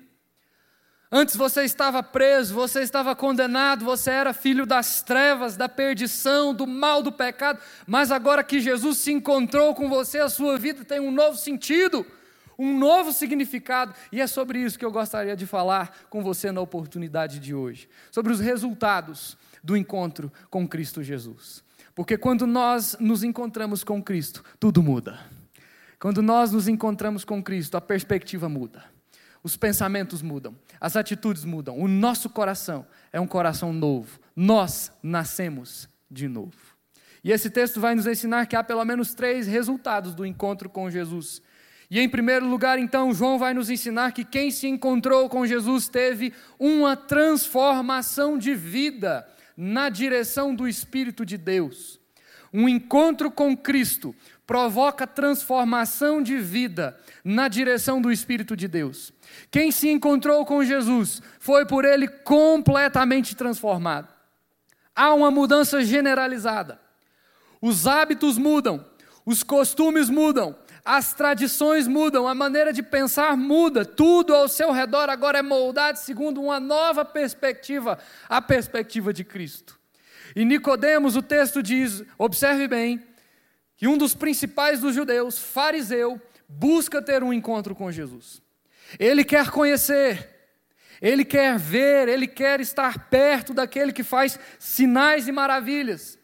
Antes 1.12 1.34
você 1.34 1.64
estava 1.64 2.04
preso, 2.04 2.54
você 2.54 2.82
estava 2.82 3.16
condenado, 3.16 3.84
você 3.84 4.12
era 4.12 4.32
filho 4.32 4.64
das 4.64 5.02
trevas, 5.02 5.56
da 5.56 5.68
perdição, 5.68 6.54
do 6.54 6.68
mal, 6.68 7.02
do 7.02 7.10
pecado, 7.10 7.58
mas 7.84 8.12
agora 8.12 8.44
que 8.44 8.60
Jesus 8.60 8.98
se 8.98 9.10
encontrou 9.10 9.74
com 9.74 9.88
você, 9.88 10.20
a 10.20 10.28
sua 10.28 10.56
vida 10.56 10.84
tem 10.84 11.00
um 11.00 11.10
novo 11.10 11.36
sentido, 11.36 12.06
um 12.56 12.78
novo 12.78 13.12
significado, 13.12 13.92
e 14.12 14.20
é 14.20 14.26
sobre 14.28 14.60
isso 14.60 14.78
que 14.78 14.84
eu 14.84 14.92
gostaria 14.92 15.34
de 15.34 15.46
falar 15.46 16.06
com 16.08 16.22
você 16.22 16.52
na 16.52 16.60
oportunidade 16.60 17.40
de 17.40 17.52
hoje, 17.52 17.88
sobre 18.12 18.32
os 18.32 18.38
resultados 18.38 19.36
do 19.64 19.76
encontro 19.76 20.32
com 20.48 20.68
Cristo 20.68 21.02
Jesus. 21.02 21.64
Porque 21.92 22.16
quando 22.16 22.46
nós 22.46 22.96
nos 23.00 23.24
encontramos 23.24 23.82
com 23.82 24.00
Cristo, 24.00 24.44
tudo 24.60 24.80
muda. 24.80 25.18
Quando 25.98 26.22
nós 26.22 26.52
nos 26.52 26.68
encontramos 26.68 27.24
com 27.24 27.42
Cristo, 27.42 27.76
a 27.76 27.80
perspectiva 27.80 28.48
muda. 28.48 28.84
Os 29.42 29.56
pensamentos 29.56 30.22
mudam, 30.22 30.54
as 30.80 30.96
atitudes 30.96 31.44
mudam, 31.44 31.78
o 31.78 31.86
nosso 31.86 32.30
coração 32.30 32.86
é 33.12 33.20
um 33.20 33.26
coração 33.26 33.72
novo. 33.72 34.18
Nós 34.34 34.90
nascemos 35.02 35.88
de 36.10 36.26
novo. 36.26 36.56
E 37.22 37.30
esse 37.30 37.50
texto 37.50 37.80
vai 37.80 37.94
nos 37.94 38.06
ensinar 38.06 38.46
que 38.46 38.56
há 38.56 38.64
pelo 38.64 38.84
menos 38.84 39.12
três 39.12 39.46
resultados 39.46 40.14
do 40.14 40.24
encontro 40.24 40.70
com 40.70 40.90
Jesus. 40.90 41.42
E 41.90 42.00
em 42.00 42.08
primeiro 42.08 42.46
lugar, 42.46 42.78
então, 42.78 43.12
João 43.12 43.38
vai 43.38 43.52
nos 43.52 43.68
ensinar 43.68 44.12
que 44.12 44.24
quem 44.24 44.50
se 44.50 44.66
encontrou 44.68 45.28
com 45.28 45.46
Jesus 45.46 45.88
teve 45.88 46.32
uma 46.58 46.96
transformação 46.96 48.38
de 48.38 48.54
vida 48.54 49.28
na 49.56 49.88
direção 49.88 50.54
do 50.54 50.66
Espírito 50.66 51.26
de 51.26 51.36
Deus. 51.36 52.00
Um 52.52 52.68
encontro 52.68 53.30
com 53.30 53.56
Cristo 53.56 54.14
provoca 54.50 55.06
transformação 55.06 56.20
de 56.20 56.36
vida 56.38 56.98
na 57.22 57.46
direção 57.46 58.02
do 58.02 58.10
Espírito 58.10 58.56
de 58.56 58.66
Deus. 58.66 59.12
Quem 59.48 59.70
se 59.70 59.88
encontrou 59.88 60.44
com 60.44 60.64
Jesus 60.64 61.22
foi 61.38 61.64
por 61.64 61.84
ele 61.84 62.08
completamente 62.08 63.36
transformado. 63.36 64.12
Há 64.92 65.14
uma 65.14 65.30
mudança 65.30 65.84
generalizada. 65.84 66.80
Os 67.62 67.86
hábitos 67.86 68.36
mudam, 68.36 68.84
os 69.24 69.44
costumes 69.44 70.10
mudam, 70.10 70.56
as 70.84 71.14
tradições 71.14 71.86
mudam, 71.86 72.26
a 72.26 72.34
maneira 72.34 72.72
de 72.72 72.82
pensar 72.82 73.36
muda, 73.36 73.84
tudo 73.84 74.34
ao 74.34 74.48
seu 74.48 74.72
redor 74.72 75.08
agora 75.08 75.38
é 75.38 75.42
moldado 75.42 75.96
segundo 75.96 76.42
uma 76.42 76.58
nova 76.58 77.04
perspectiva, 77.04 78.00
a 78.28 78.42
perspectiva 78.42 79.12
de 79.12 79.22
Cristo. 79.22 79.78
E 80.34 80.44
Nicodemos, 80.44 81.14
o 81.14 81.22
texto 81.22 81.62
diz, 81.62 82.02
observe 82.18 82.66
bem, 82.66 83.00
que 83.80 83.88
um 83.88 83.96
dos 83.96 84.14
principais 84.14 84.78
dos 84.78 84.94
judeus, 84.94 85.38
fariseu, 85.38 86.20
busca 86.46 87.00
ter 87.00 87.22
um 87.22 87.32
encontro 87.32 87.74
com 87.74 87.90
Jesus. 87.90 88.42
Ele 88.98 89.24
quer 89.24 89.48
conhecer, 89.48 90.28
ele 91.00 91.24
quer 91.24 91.58
ver, 91.58 92.06
ele 92.06 92.26
quer 92.26 92.60
estar 92.60 93.08
perto 93.08 93.54
daquele 93.54 93.90
que 93.90 94.02
faz 94.02 94.38
sinais 94.58 95.26
e 95.26 95.32
maravilhas. 95.32 96.18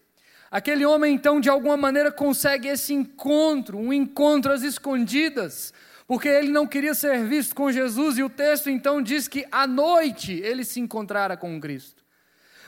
Aquele 0.50 0.84
homem, 0.84 1.14
então, 1.14 1.40
de 1.40 1.48
alguma 1.48 1.78
maneira 1.78 2.12
consegue 2.12 2.68
esse 2.68 2.92
encontro, 2.92 3.78
um 3.78 3.90
encontro 3.90 4.52
às 4.52 4.62
escondidas, 4.62 5.72
porque 6.06 6.28
ele 6.28 6.50
não 6.50 6.66
queria 6.66 6.92
ser 6.92 7.24
visto 7.24 7.54
com 7.54 7.72
Jesus, 7.72 8.18
e 8.18 8.22
o 8.22 8.28
texto 8.28 8.68
então 8.68 9.00
diz 9.00 9.26
que 9.26 9.46
à 9.50 9.66
noite 9.66 10.34
ele 10.44 10.62
se 10.62 10.78
encontrara 10.78 11.38
com 11.38 11.58
Cristo. 11.58 12.04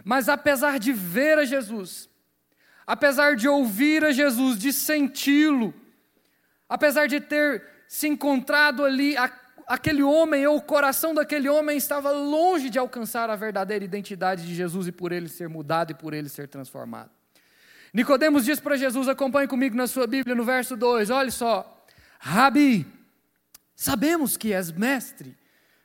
Mas 0.02 0.30
apesar 0.30 0.78
de 0.78 0.94
ver 0.94 1.36
a 1.36 1.44
Jesus, 1.44 2.07
apesar 2.88 3.36
de 3.36 3.46
ouvir 3.46 4.02
a 4.02 4.12
Jesus, 4.12 4.58
de 4.58 4.72
senti-lo, 4.72 5.74
apesar 6.66 7.06
de 7.06 7.20
ter 7.20 7.62
se 7.86 8.08
encontrado 8.08 8.82
ali, 8.82 9.14
aquele 9.66 10.02
homem, 10.02 10.46
ou 10.46 10.56
o 10.56 10.62
coração 10.62 11.14
daquele 11.14 11.50
homem 11.50 11.76
estava 11.76 12.10
longe 12.10 12.70
de 12.70 12.78
alcançar 12.78 13.28
a 13.28 13.36
verdadeira 13.36 13.84
identidade 13.84 14.46
de 14.46 14.54
Jesus 14.54 14.86
e 14.86 14.92
por 14.92 15.12
ele 15.12 15.28
ser 15.28 15.50
mudado 15.50 15.90
e 15.90 15.94
por 15.94 16.14
ele 16.14 16.30
ser 16.30 16.48
transformado. 16.48 17.10
Nicodemos 17.92 18.46
diz 18.46 18.58
para 18.58 18.74
Jesus, 18.74 19.06
acompanhe 19.06 19.46
comigo 19.46 19.76
na 19.76 19.86
sua 19.86 20.06
Bíblia 20.06 20.34
no 20.34 20.44
verso 20.44 20.74
2, 20.74 21.10
olha 21.10 21.30
só, 21.30 21.84
Rabi, 22.18 22.86
sabemos 23.76 24.38
que 24.38 24.54
és 24.54 24.72
mestre, 24.72 25.36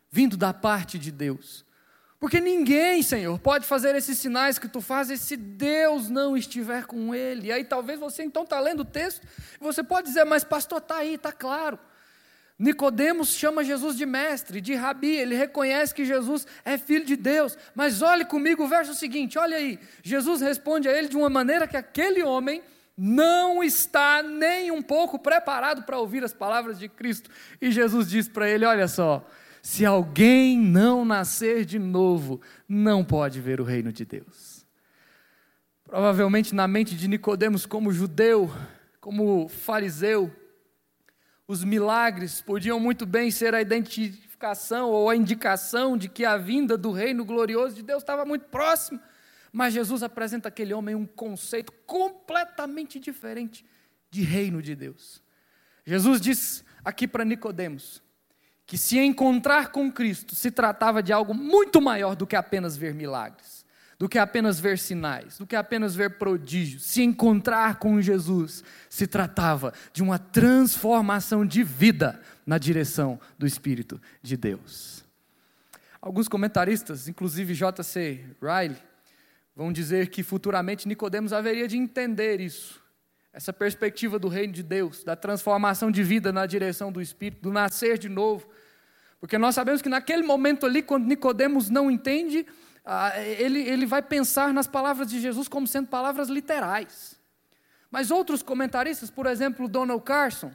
vindo 0.09 0.37
da 0.37 0.53
parte 0.53 0.97
de 0.97 1.11
Deus. 1.11 1.65
Porque 2.23 2.39
ninguém, 2.39 3.03
Senhor, 3.03 3.37
pode 3.37 3.67
fazer 3.67 3.93
esses 3.97 4.17
sinais 4.17 4.57
que 4.57 4.69
tu 4.69 4.79
fazes 4.79 5.19
se 5.19 5.35
Deus 5.35 6.09
não 6.09 6.37
estiver 6.37 6.85
com 6.85 7.13
ele. 7.13 7.47
E 7.47 7.51
aí 7.51 7.65
talvez 7.65 7.99
você 7.99 8.23
então 8.23 8.43
está 8.43 8.61
lendo 8.61 8.79
o 8.79 8.85
texto, 8.85 9.27
e 9.59 9.61
você 9.61 9.83
pode 9.83 10.07
dizer, 10.07 10.23
mas 10.23 10.41
pastor, 10.41 10.77
está 10.77 10.99
aí, 10.99 11.15
está 11.15 11.33
claro. 11.33 11.77
Nicodemos 12.57 13.33
chama 13.35 13.61
Jesus 13.61 13.97
de 13.97 14.05
mestre, 14.05 14.61
de 14.61 14.73
rabi, 14.73 15.17
ele 15.17 15.35
reconhece 15.35 15.93
que 15.93 16.05
Jesus 16.05 16.47
é 16.63 16.77
filho 16.77 17.03
de 17.03 17.17
Deus. 17.17 17.57
Mas 17.75 18.01
olhe 18.01 18.23
comigo 18.23 18.63
o 18.63 18.69
verso 18.69 18.93
seguinte, 18.93 19.37
olha 19.37 19.57
aí. 19.57 19.77
Jesus 20.01 20.39
responde 20.39 20.87
a 20.87 20.97
ele 20.97 21.09
de 21.09 21.17
uma 21.17 21.29
maneira 21.29 21.67
que 21.67 21.75
aquele 21.75 22.23
homem 22.23 22.63
não 22.97 23.61
está 23.61 24.23
nem 24.23 24.71
um 24.71 24.81
pouco 24.81 25.19
preparado 25.19 25.83
para 25.83 25.99
ouvir 25.99 26.23
as 26.23 26.31
palavras 26.31 26.79
de 26.79 26.87
Cristo. 26.87 27.29
E 27.59 27.69
Jesus 27.69 28.09
diz 28.09 28.29
para 28.29 28.47
ele: 28.47 28.63
Olha 28.63 28.87
só, 28.87 29.27
se 29.63 29.85
alguém 29.85 30.59
não 30.59 31.05
nascer 31.05 31.63
de 31.63 31.79
novo, 31.79 32.41
não 32.67 33.01
pode 33.01 33.39
ver 33.39 33.61
o 33.61 33.63
reino 33.63 33.93
de 33.93 34.03
Deus. 34.03 34.67
Provavelmente 35.85 36.53
na 36.53 36.67
mente 36.67 36.97
de 36.97 37.07
Nicodemos, 37.07 37.65
como 37.65 37.93
judeu, 37.93 38.53
como 38.99 39.47
fariseu, 39.47 40.29
os 41.47 41.63
milagres 41.63 42.41
podiam 42.41 42.77
muito 42.77 43.05
bem 43.05 43.31
ser 43.31 43.55
a 43.55 43.61
identificação 43.61 44.89
ou 44.91 45.09
a 45.09 45.15
indicação 45.15 45.97
de 45.97 46.09
que 46.09 46.25
a 46.25 46.35
vinda 46.35 46.77
do 46.77 46.91
reino 46.91 47.23
glorioso 47.23 47.73
de 47.73 47.83
Deus 47.83 48.03
estava 48.03 48.25
muito 48.25 48.47
próximo. 48.49 48.99
Mas 49.49 49.73
Jesus 49.73 50.03
apresenta 50.03 50.49
aquele 50.49 50.73
homem 50.73 50.93
um 50.93 51.05
conceito 51.05 51.71
completamente 51.85 52.99
diferente 52.99 53.65
de 54.11 54.23
reino 54.23 54.61
de 54.61 54.75
Deus. 54.75 55.23
Jesus 55.85 56.19
diz 56.19 56.65
aqui 56.83 57.07
para 57.07 57.23
Nicodemos 57.23 58.02
que 58.65 58.77
se 58.77 58.97
encontrar 58.97 59.71
com 59.71 59.91
Cristo 59.91 60.35
se 60.35 60.49
tratava 60.49 61.03
de 61.03 61.11
algo 61.11 61.33
muito 61.33 61.81
maior 61.81 62.15
do 62.15 62.25
que 62.25 62.35
apenas 62.35 62.77
ver 62.77 62.93
milagres 62.93 63.63
do 64.03 64.09
que 64.09 64.19
apenas 64.19 64.59
ver 64.59 64.77
sinais, 64.77 65.37
do 65.37 65.47
que 65.47 65.55
apenas 65.55 65.95
ver 65.95 66.17
prodígios. 66.17 66.83
Se 66.83 67.01
encontrar 67.01 67.79
com 67.79 68.01
Jesus 68.01 68.61
se 68.89 69.07
tratava 69.07 69.73
de 69.93 70.03
uma 70.03 70.19
transformação 70.19 71.45
de 71.45 71.63
vida 71.63 72.19
na 72.45 72.57
direção 72.57 73.17
do 73.39 73.47
Espírito 73.47 74.01
de 74.21 74.35
Deus. 74.35 75.05
Alguns 76.01 76.27
comentaristas, 76.27 77.07
inclusive 77.07 77.53
J.C. 77.53 78.25
Riley, 78.41 78.75
vão 79.55 79.71
dizer 79.71 80.09
que 80.09 80.21
futuramente 80.21 80.85
Nicodemos 80.85 81.31
haveria 81.31 81.65
de 81.65 81.77
entender 81.77 82.41
isso, 82.41 82.82
essa 83.33 83.51
perspectiva 83.51 84.19
do 84.19 84.27
reino 84.27 84.53
de 84.53 84.61
Deus, 84.61 85.03
da 85.03 85.15
transformação 85.15 85.89
de 85.89 86.03
vida 86.03 86.31
na 86.31 86.45
direção 86.45 86.91
do 86.91 87.01
Espírito, 87.01 87.41
do 87.41 87.51
nascer 87.51 87.97
de 87.97 88.07
novo. 88.07 88.47
Porque 89.19 89.39
nós 89.39 89.55
sabemos 89.55 89.81
que 89.81 89.89
naquele 89.89 90.21
momento 90.21 90.67
ali, 90.67 90.83
quando 90.83 91.07
Nicodemos 91.07 91.67
não 91.67 91.89
entende, 91.89 92.45
ah, 92.85 93.19
ele, 93.19 93.61
ele 93.61 93.87
vai 93.87 94.03
pensar 94.03 94.53
nas 94.53 94.67
palavras 94.67 95.09
de 95.09 95.19
Jesus 95.19 95.47
como 95.47 95.65
sendo 95.65 95.87
palavras 95.87 96.29
literais. 96.29 97.19
Mas 97.89 98.11
outros 98.11 98.43
comentaristas, 98.43 99.09
por 99.09 99.25
exemplo, 99.25 99.67
Donald 99.67 100.03
Carson, 100.03 100.51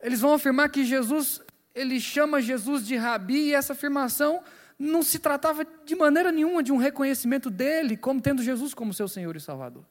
eles 0.00 0.20
vão 0.20 0.32
afirmar 0.32 0.70
que 0.70 0.84
Jesus, 0.84 1.42
ele 1.74 2.00
chama 2.00 2.40
Jesus 2.40 2.86
de 2.86 2.96
rabi, 2.96 3.48
e 3.48 3.54
essa 3.54 3.74
afirmação 3.74 4.42
não 4.78 5.02
se 5.02 5.18
tratava 5.18 5.66
de 5.84 5.94
maneira 5.94 6.32
nenhuma 6.32 6.62
de 6.62 6.72
um 6.72 6.76
reconhecimento 6.76 7.50
dele 7.50 7.96
como 7.96 8.20
tendo 8.20 8.42
Jesus 8.42 8.72
como 8.72 8.94
seu 8.94 9.06
Senhor 9.06 9.36
e 9.36 9.40
Salvador. 9.40 9.84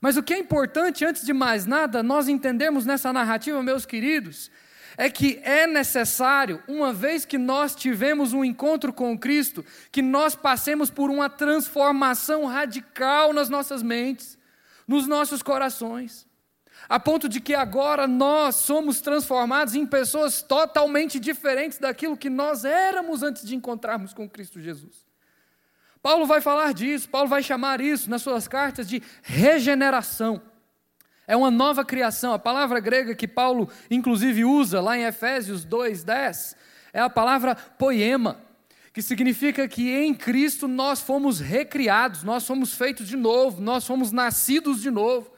Mas 0.00 0.16
o 0.16 0.22
que 0.22 0.34
é 0.34 0.38
importante, 0.38 1.04
antes 1.04 1.24
de 1.24 1.32
mais 1.32 1.66
nada, 1.66 2.02
nós 2.02 2.28
entendemos 2.28 2.84
nessa 2.84 3.12
narrativa, 3.12 3.62
meus 3.62 3.86
queridos, 3.86 4.50
é 4.96 5.10
que 5.10 5.40
é 5.42 5.66
necessário, 5.66 6.62
uma 6.66 6.92
vez 6.92 7.24
que 7.24 7.36
nós 7.36 7.74
tivemos 7.74 8.32
um 8.32 8.44
encontro 8.44 8.92
com 8.92 9.18
Cristo, 9.18 9.64
que 9.92 10.00
nós 10.00 10.34
passemos 10.34 10.90
por 10.90 11.10
uma 11.10 11.28
transformação 11.28 12.46
radical 12.46 13.32
nas 13.32 13.48
nossas 13.48 13.82
mentes, 13.82 14.38
nos 14.88 15.06
nossos 15.06 15.42
corações, 15.42 16.26
a 16.88 16.98
ponto 16.98 17.28
de 17.28 17.40
que 17.40 17.54
agora 17.54 18.06
nós 18.06 18.56
somos 18.56 19.00
transformados 19.00 19.74
em 19.74 19.84
pessoas 19.84 20.42
totalmente 20.42 21.18
diferentes 21.18 21.78
daquilo 21.78 22.16
que 22.16 22.30
nós 22.30 22.64
éramos 22.64 23.22
antes 23.22 23.46
de 23.46 23.54
encontrarmos 23.54 24.14
com 24.14 24.28
Cristo 24.28 24.60
Jesus. 24.60 25.05
Paulo 26.06 26.24
vai 26.24 26.40
falar 26.40 26.72
disso, 26.72 27.08
Paulo 27.08 27.28
vai 27.28 27.42
chamar 27.42 27.80
isso 27.80 28.08
nas 28.08 28.22
suas 28.22 28.46
cartas 28.46 28.88
de 28.88 29.02
regeneração. 29.24 30.40
É 31.26 31.36
uma 31.36 31.50
nova 31.50 31.84
criação. 31.84 32.32
A 32.32 32.38
palavra 32.38 32.78
grega 32.78 33.12
que 33.12 33.26
Paulo, 33.26 33.68
inclusive, 33.90 34.44
usa 34.44 34.80
lá 34.80 34.96
em 34.96 35.02
Efésios 35.02 35.66
2,10 35.66 36.54
é 36.92 37.00
a 37.00 37.10
palavra 37.10 37.56
poema, 37.56 38.40
que 38.92 39.02
significa 39.02 39.66
que 39.66 39.90
em 39.96 40.14
Cristo 40.14 40.68
nós 40.68 41.00
fomos 41.00 41.40
recriados, 41.40 42.22
nós 42.22 42.46
fomos 42.46 42.76
feitos 42.76 43.08
de 43.08 43.16
novo, 43.16 43.60
nós 43.60 43.84
fomos 43.84 44.12
nascidos 44.12 44.80
de 44.80 44.92
novo. 44.92 45.32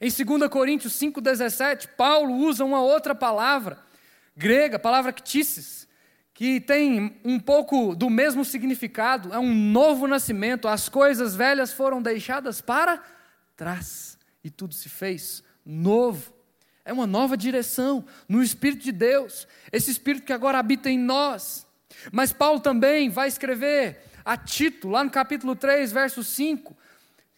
Em 0.00 0.08
2 0.08 0.48
Coríntios 0.48 0.94
5,17, 0.94 1.88
Paulo 1.98 2.32
usa 2.32 2.64
uma 2.64 2.80
outra 2.80 3.14
palavra 3.14 3.76
grega, 4.34 4.76
a 4.76 4.80
palavra 4.80 5.12
ktisis, 5.12 5.86
que 6.34 6.60
tem 6.60 7.20
um 7.24 7.38
pouco 7.38 7.94
do 7.94 8.08
mesmo 8.08 8.44
significado, 8.44 9.32
é 9.32 9.38
um 9.38 9.54
novo 9.54 10.06
nascimento, 10.06 10.66
as 10.66 10.88
coisas 10.88 11.36
velhas 11.36 11.72
foram 11.72 12.00
deixadas 12.00 12.60
para 12.60 13.02
trás 13.56 14.18
e 14.42 14.50
tudo 14.50 14.74
se 14.74 14.88
fez 14.88 15.42
novo. 15.64 16.32
É 16.84 16.92
uma 16.92 17.06
nova 17.06 17.36
direção 17.36 18.04
no 18.28 18.42
Espírito 18.42 18.82
de 18.82 18.92
Deus, 18.92 19.46
esse 19.70 19.90
Espírito 19.90 20.24
que 20.24 20.32
agora 20.32 20.58
habita 20.58 20.90
em 20.90 20.98
nós. 20.98 21.66
Mas 22.10 22.32
Paulo 22.32 22.58
também 22.58 23.08
vai 23.08 23.28
escrever 23.28 24.00
a 24.24 24.36
Tito, 24.36 24.88
lá 24.88 25.04
no 25.04 25.10
capítulo 25.10 25.54
3, 25.54 25.92
verso 25.92 26.24
5, 26.24 26.76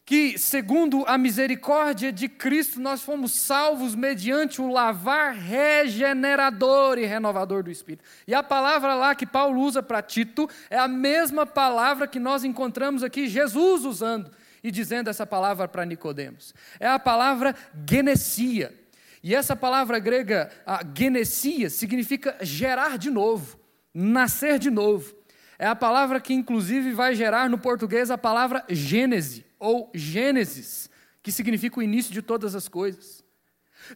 que, 0.06 0.38
segundo 0.38 1.04
a 1.06 1.16
misericórdia 1.16 2.12
de 2.12 2.28
Cristo, 2.28 2.78
nós 2.78 3.02
fomos 3.02 3.32
salvos 3.32 3.94
mediante 3.94 4.61
o 4.61 4.70
lavar 4.70 5.34
regenerador 5.34 6.99
e 6.99 7.06
renovador 7.06 7.62
do 7.62 7.70
Espírito. 7.70 8.04
E 8.26 8.34
a 8.34 8.42
palavra 8.42 8.94
lá 8.94 9.14
que 9.14 9.26
Paulo 9.26 9.61
usa 9.61 9.82
para 9.82 10.02
Tito 10.02 10.49
é 10.68 10.78
a 10.78 10.87
mesma 10.87 11.46
palavra 11.46 12.06
que 12.06 12.20
nós 12.20 12.44
encontramos 12.44 13.02
aqui 13.02 13.26
Jesus 13.26 13.84
usando 13.84 14.30
e 14.62 14.70
dizendo 14.70 15.08
essa 15.08 15.26
palavra 15.26 15.66
para 15.66 15.87
Nicodemos. 15.87 16.54
É 16.78 16.87
a 16.87 16.99
palavra 16.99 17.54
genesia. 17.88 18.75
E 19.23 19.34
essa 19.34 19.56
palavra 19.56 19.99
grega, 19.99 20.50
a 20.66 20.82
genesia, 20.94 21.70
significa 21.70 22.37
gerar 22.42 22.99
de 22.99 23.08
novo, 23.08 23.58
nascer 23.94 24.58
de 24.58 24.70
novo. 24.70 25.14
É 25.58 25.66
a 25.66 25.76
palavra 25.76 26.20
que 26.20 26.34
inclusive 26.34 26.92
vai 26.92 27.14
gerar 27.14 27.49
no 27.49 27.58
português 27.58 28.11
a 28.11 28.18
palavra 28.18 28.64
gênese 28.68 29.46
ou 29.58 29.90
Gênesis, 29.94 30.90
que 31.23 31.32
significa 31.32 31.80
o 31.80 31.82
início 31.82 32.12
de 32.12 32.20
todas 32.20 32.54
as 32.54 32.68
coisas. 32.68 33.25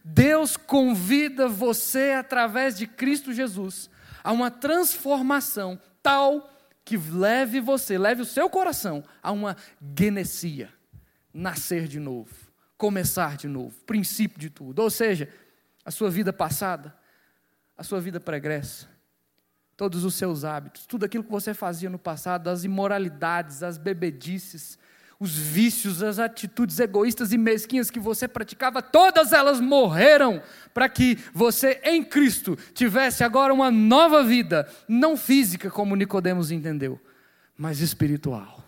Deus 0.03 0.57
convida 0.57 1.47
você, 1.47 2.11
através 2.11 2.77
de 2.77 2.87
Cristo 2.87 3.33
Jesus, 3.33 3.89
a 4.23 4.31
uma 4.31 4.49
transformação 4.49 5.79
tal 6.01 6.49
que 6.83 6.97
leve 6.97 7.59
você, 7.59 7.97
leve 7.97 8.21
o 8.21 8.25
seu 8.25 8.49
coração 8.49 9.03
a 9.21 9.31
uma 9.31 9.55
genesia, 9.97 10.73
nascer 11.33 11.87
de 11.87 11.99
novo, 11.99 12.33
começar 12.77 13.37
de 13.37 13.47
novo, 13.47 13.75
princípio 13.85 14.39
de 14.39 14.49
tudo. 14.49 14.79
Ou 14.79 14.89
seja, 14.89 15.29
a 15.85 15.91
sua 15.91 16.09
vida 16.09 16.33
passada, 16.33 16.95
a 17.77 17.83
sua 17.83 18.01
vida 18.01 18.19
pregressa, 18.19 18.87
todos 19.79 20.03
os 20.03 20.13
seus 20.15 20.43
hábitos, 20.43 20.85
tudo 20.85 21.05
aquilo 21.05 21.23
que 21.23 21.31
você 21.31 21.53
fazia 21.53 21.89
no 21.89 21.97
passado, 21.97 22.49
as 22.49 22.65
imoralidades, 22.65 23.63
as 23.63 23.77
bebedices, 23.77 24.77
os 25.17 25.33
vícios, 25.37 26.03
as 26.03 26.19
atitudes 26.19 26.81
egoístas 26.81 27.31
e 27.31 27.37
mesquinhas 27.37 27.89
que 27.89 27.97
você 27.97 28.27
praticava, 28.27 28.81
todas 28.81 29.31
elas 29.31 29.61
morreram 29.61 30.43
para 30.73 30.89
que 30.89 31.17
você 31.33 31.79
em 31.81 32.03
Cristo 32.03 32.57
tivesse 32.73 33.23
agora 33.23 33.53
uma 33.53 33.71
nova 33.71 34.21
vida, 34.21 34.69
não 34.85 35.15
física 35.15 35.71
como 35.71 35.95
Nicodemos 35.95 36.51
entendeu, 36.51 36.99
mas 37.57 37.79
espiritual. 37.79 38.61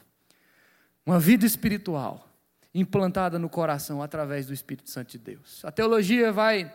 Uma 1.06 1.20
vida 1.20 1.46
espiritual 1.46 2.26
implantada 2.74 3.38
no 3.38 3.50
coração 3.50 4.02
através 4.02 4.48
do 4.48 4.54
Espírito 4.54 4.90
Santo 4.90 5.12
de 5.12 5.18
Deus. 5.18 5.60
A 5.66 5.74
teologia 5.74 6.32
vai 6.32 6.74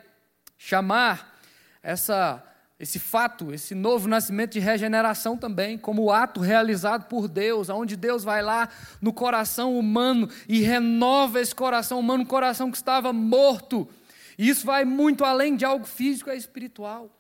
chamar 0.59 1.41
essa 1.83 2.45
esse 2.79 2.99
fato, 2.99 3.55
esse 3.55 3.75
novo 3.75 4.07
nascimento 4.07 4.53
de 4.53 4.61
regeneração 4.61 5.37
também, 5.37 5.79
como 5.79 6.03
o 6.03 6.13
ato 6.13 6.41
realizado 6.41 7.07
por 7.09 7.27
Deus, 7.27 7.71
onde 7.71 7.97
Deus 7.97 8.23
vai 8.23 8.43
lá 8.43 8.69
no 9.01 9.15
coração 9.15 9.79
humano 9.79 10.29
e 10.47 10.61
renova 10.61 11.41
esse 11.41 11.55
coração 11.55 11.99
humano, 11.99 12.23
um 12.23 12.27
coração 12.27 12.71
que 12.71 12.77
estava 12.77 13.15
morto. 13.15 13.89
E 14.37 14.47
isso 14.49 14.67
vai 14.67 14.85
muito 14.85 15.25
além 15.25 15.57
de 15.57 15.65
algo 15.65 15.87
físico, 15.87 16.29
é 16.29 16.37
espiritual. 16.37 17.11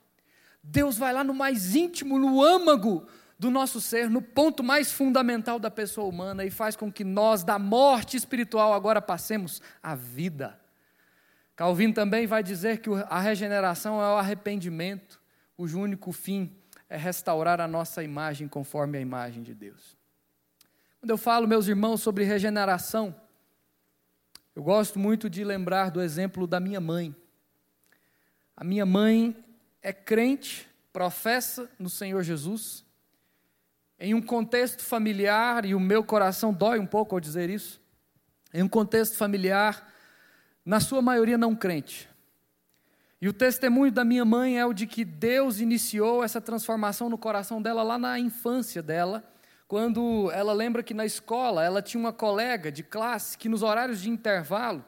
Deus 0.63 0.99
vai 0.99 1.15
lá 1.15 1.25
no 1.25 1.33
mais 1.33 1.75
íntimo, 1.75 2.19
no 2.19 2.43
âmago 2.43 3.07
do 3.39 3.51
nosso 3.51 3.81
ser, 3.81 4.11
no 4.11 4.21
ponto 4.21 4.63
mais 4.63 4.93
fundamental 4.93 5.59
da 5.59 5.71
pessoa 5.71 6.07
humana 6.07 6.45
e 6.45 6.51
faz 6.51 6.77
com 6.77 6.93
que 6.93 7.05
nós, 7.05 7.43
da 7.43 7.59
morte 7.59 8.15
espiritual, 8.15 8.75
agora 8.75 9.01
passemos 9.01 9.63
a 9.83 9.95
vida. 9.95 10.61
Calvino 11.55 11.95
também 11.95 12.27
vai 12.27 12.43
dizer 12.43 12.79
que 12.79 12.91
a 13.09 13.21
regeneração 13.21 14.03
é 14.03 14.09
o 14.09 14.19
arrependimento 14.19 15.25
cujo 15.57 15.81
único 15.81 16.13
fim 16.13 16.55
é 16.89 16.97
restaurar 16.97 17.61
a 17.61 17.67
nossa 17.67 18.03
imagem 18.03 18.47
conforme 18.47 18.99
a 18.99 19.01
imagem 19.01 19.43
de 19.43 19.55
Deus. 19.55 19.97
Quando 21.01 21.11
eu 21.11 21.19
falo, 21.19 21.49
meus 21.49 21.67
irmãos, 21.67 22.03
sobre 22.03 22.25
regeneração, 22.25 23.15
eu 24.55 24.63
gosto 24.63 24.99
muito 24.99 25.29
de 25.31 25.45
lembrar 25.45 25.91
do 25.91 26.01
exemplo 26.01 26.47
da 26.47 26.61
minha 26.61 26.81
mãe. 26.81 27.15
A 28.57 28.65
minha 28.65 28.87
mãe 28.87 29.37
é 29.83 29.93
crente, 29.93 30.69
professa 30.93 31.71
no 31.79 31.89
Senhor 31.91 32.23
Jesus, 32.23 32.85
em 33.99 34.15
um 34.15 34.21
contexto 34.21 34.83
familiar, 34.83 35.65
e 35.65 35.75
o 35.75 35.81
meu 35.81 36.05
coração 36.05 36.53
dói 36.53 36.79
um 36.79 36.87
pouco 36.87 37.15
ao 37.15 37.21
dizer 37.21 37.49
isso, 37.49 37.81
em 38.53 38.63
um 38.63 38.69
contexto 38.69 39.17
familiar, 39.17 39.93
na 40.65 40.81
sua 40.81 41.01
maioria 41.01 41.39
não 41.39 41.55
crente. 41.55 42.09
E 43.21 43.29
o 43.29 43.33
testemunho 43.33 43.91
da 43.91 44.05
minha 44.05 44.25
mãe 44.25 44.59
é 44.59 44.67
o 44.67 44.75
de 44.75 44.87
que 44.87 45.05
Deus 45.05 45.59
iniciou 45.59 46.23
essa 46.23 46.41
transformação 46.41 47.09
no 47.09 47.17
coração 47.17 47.63
dela 47.63 47.83
lá 47.83 47.99
na 47.99 48.19
infância 48.19 48.83
dela, 48.83 49.25
quando 49.67 50.31
ela 50.33 50.53
lembra 50.53 50.83
que 50.83 50.93
na 50.93 51.07
escola 51.07 51.65
ela 51.65 51.81
tinha 51.81 51.99
uma 51.99 52.13
colega 52.13 52.71
de 52.71 52.83
classe 52.83 53.39
que 53.39 53.49
nos 53.49 53.63
horários 53.63 54.01
de 54.03 54.11
intervalo, 54.11 54.85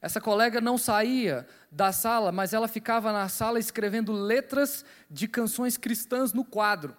essa 0.00 0.20
colega 0.20 0.60
não 0.60 0.78
saía 0.78 1.46
da 1.70 1.90
sala, 1.90 2.30
mas 2.30 2.52
ela 2.52 2.68
ficava 2.68 3.12
na 3.12 3.28
sala 3.28 3.58
escrevendo 3.58 4.12
letras 4.12 4.84
de 5.10 5.26
canções 5.26 5.76
cristãs 5.76 6.32
no 6.32 6.44
quadro. 6.44 6.96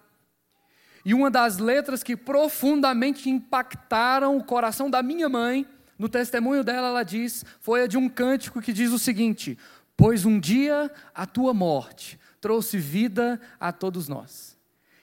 E 1.04 1.14
uma 1.14 1.30
das 1.30 1.58
letras 1.58 2.02
que 2.02 2.16
profundamente 2.16 3.30
impactaram 3.30 4.36
o 4.36 4.44
coração 4.44 4.90
da 4.90 5.04
minha 5.04 5.28
mãe, 5.28 5.64
no 5.98 6.08
testemunho 6.08 6.62
dela, 6.62 6.88
ela 6.88 7.02
diz, 7.02 7.44
foi 7.60 7.84
a 7.84 7.86
de 7.86 7.96
um 7.96 8.08
cântico 8.08 8.60
que 8.60 8.72
diz 8.72 8.90
o 8.90 8.98
seguinte: 8.98 9.56
Pois 9.96 10.26
um 10.26 10.38
dia 10.38 10.90
a 11.14 11.24
tua 11.24 11.54
morte 11.54 12.20
trouxe 12.40 12.76
vida 12.78 13.40
a 13.58 13.72
todos 13.72 14.08
nós 14.08 14.56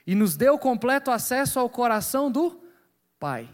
e 0.06 0.14
nos 0.14 0.38
deu 0.38 0.58
completo 0.60 1.10
acesso 1.10 1.60
ao 1.60 1.70
coração 1.70 2.32
do 2.32 2.62
Pai. 3.20 3.50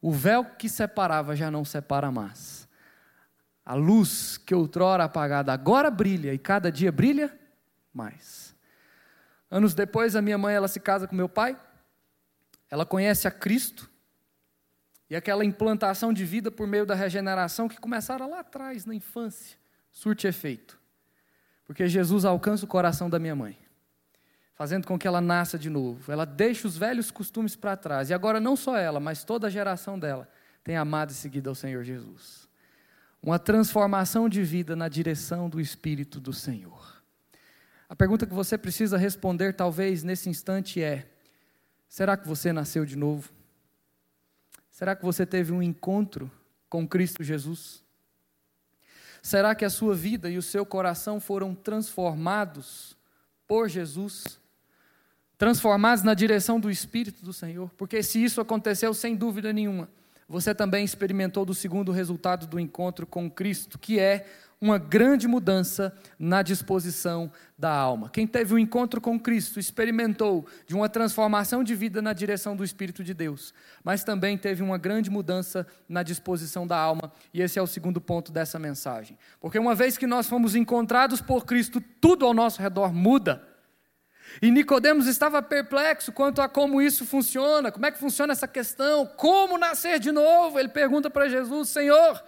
O 0.00 0.10
véu 0.10 0.44
que 0.44 0.68
separava 0.68 1.36
já 1.36 1.50
não 1.50 1.64
separa 1.64 2.10
mais. 2.10 2.66
A 3.64 3.74
luz 3.74 4.36
que 4.38 4.54
outrora 4.54 5.04
apagada 5.04 5.52
agora 5.52 5.90
brilha 5.90 6.32
e 6.34 6.38
cada 6.38 6.70
dia 6.72 6.90
brilha 6.90 7.36
mais. 7.92 8.54
Anos 9.50 9.74
depois, 9.74 10.16
a 10.16 10.22
minha 10.22 10.38
mãe 10.38 10.54
ela 10.54 10.68
se 10.68 10.80
casa 10.80 11.06
com 11.06 11.14
meu 11.14 11.28
pai. 11.28 11.56
Ela 12.70 12.84
conhece 12.84 13.28
a 13.28 13.30
Cristo 13.30 13.90
e 15.08 15.14
aquela 15.14 15.44
implantação 15.44 16.12
de 16.12 16.24
vida 16.24 16.50
por 16.50 16.66
meio 16.66 16.86
da 16.86 16.94
regeneração 16.94 17.68
que 17.68 17.78
começaram 17.78 18.28
lá 18.28 18.40
atrás, 18.40 18.84
na 18.84 18.94
infância 18.94 19.56
surte 19.96 20.26
efeito. 20.26 20.78
Porque 21.64 21.88
Jesus 21.88 22.26
alcança 22.26 22.66
o 22.66 22.68
coração 22.68 23.08
da 23.08 23.18
minha 23.18 23.34
mãe, 23.34 23.58
fazendo 24.54 24.86
com 24.86 24.98
que 24.98 25.06
ela 25.06 25.22
nasça 25.22 25.58
de 25.58 25.70
novo. 25.70 26.12
Ela 26.12 26.26
deixa 26.26 26.68
os 26.68 26.76
velhos 26.76 27.10
costumes 27.10 27.56
para 27.56 27.78
trás. 27.78 28.10
E 28.10 28.14
agora 28.14 28.38
não 28.38 28.54
só 28.56 28.76
ela, 28.76 29.00
mas 29.00 29.24
toda 29.24 29.46
a 29.46 29.50
geração 29.50 29.98
dela 29.98 30.28
tem 30.62 30.76
amado 30.76 31.10
e 31.10 31.14
seguido 31.14 31.48
ao 31.48 31.54
Senhor 31.54 31.82
Jesus. 31.82 32.46
Uma 33.22 33.38
transformação 33.38 34.28
de 34.28 34.42
vida 34.42 34.76
na 34.76 34.86
direção 34.86 35.48
do 35.48 35.58
Espírito 35.58 36.20
do 36.20 36.32
Senhor. 36.32 37.02
A 37.88 37.96
pergunta 37.96 38.26
que 38.26 38.34
você 38.34 38.58
precisa 38.58 38.98
responder, 38.98 39.54
talvez, 39.54 40.02
nesse 40.02 40.28
instante 40.28 40.82
é: 40.82 41.08
Será 41.88 42.18
que 42.18 42.28
você 42.28 42.52
nasceu 42.52 42.84
de 42.84 42.96
novo? 42.96 43.32
Será 44.70 44.94
que 44.94 45.04
você 45.04 45.24
teve 45.24 45.52
um 45.52 45.62
encontro 45.62 46.30
com 46.68 46.86
Cristo 46.86 47.24
Jesus? 47.24 47.85
Será 49.26 49.56
que 49.56 49.64
a 49.64 49.70
sua 49.70 49.92
vida 49.92 50.30
e 50.30 50.38
o 50.38 50.42
seu 50.42 50.64
coração 50.64 51.18
foram 51.18 51.52
transformados 51.52 52.96
por 53.44 53.68
Jesus? 53.68 54.38
Transformados 55.36 56.04
na 56.04 56.14
direção 56.14 56.60
do 56.60 56.70
Espírito 56.70 57.24
do 57.24 57.32
Senhor? 57.32 57.68
Porque 57.76 58.04
se 58.04 58.22
isso 58.22 58.40
aconteceu, 58.40 58.94
sem 58.94 59.16
dúvida 59.16 59.52
nenhuma, 59.52 59.88
você 60.28 60.54
também 60.54 60.84
experimentou 60.84 61.44
do 61.44 61.54
segundo 61.54 61.90
resultado 61.90 62.46
do 62.46 62.60
encontro 62.60 63.04
com 63.04 63.28
Cristo, 63.28 63.80
que 63.80 63.98
é 63.98 64.28
uma 64.60 64.78
grande 64.78 65.28
mudança 65.28 65.92
na 66.18 66.42
disposição 66.42 67.30
da 67.58 67.70
alma. 67.70 68.08
Quem 68.08 68.26
teve 68.26 68.54
um 68.54 68.58
encontro 68.58 69.00
com 69.00 69.20
Cristo 69.20 69.60
experimentou 69.60 70.46
de 70.66 70.74
uma 70.74 70.88
transformação 70.88 71.62
de 71.62 71.74
vida 71.74 72.00
na 72.00 72.12
direção 72.12 72.56
do 72.56 72.64
Espírito 72.64 73.04
de 73.04 73.12
Deus, 73.12 73.52
mas 73.84 74.02
também 74.02 74.36
teve 74.38 74.62
uma 74.62 74.78
grande 74.78 75.10
mudança 75.10 75.66
na 75.88 76.02
disposição 76.02 76.66
da 76.66 76.76
alma, 76.76 77.12
e 77.34 77.42
esse 77.42 77.58
é 77.58 77.62
o 77.62 77.66
segundo 77.66 78.00
ponto 78.00 78.32
dessa 78.32 78.58
mensagem. 78.58 79.18
Porque 79.40 79.58
uma 79.58 79.74
vez 79.74 79.98
que 79.98 80.06
nós 80.06 80.26
fomos 80.26 80.54
encontrados 80.54 81.20
por 81.20 81.44
Cristo, 81.44 81.80
tudo 82.00 82.24
ao 82.24 82.32
nosso 82.32 82.60
redor 82.60 82.92
muda. 82.92 83.46
E 84.40 84.50
Nicodemos 84.50 85.06
estava 85.06 85.40
perplexo 85.40 86.12
quanto 86.12 86.42
a 86.42 86.48
como 86.48 86.82
isso 86.82 87.04
funciona, 87.04 87.70
como 87.70 87.86
é 87.86 87.90
que 87.90 87.98
funciona 87.98 88.32
essa 88.32 88.48
questão, 88.48 89.06
como 89.06 89.56
nascer 89.56 89.98
de 89.98 90.10
novo. 90.10 90.58
Ele 90.58 90.68
pergunta 90.68 91.08
para 91.08 91.28
Jesus: 91.28 91.68
Senhor, 91.68 92.22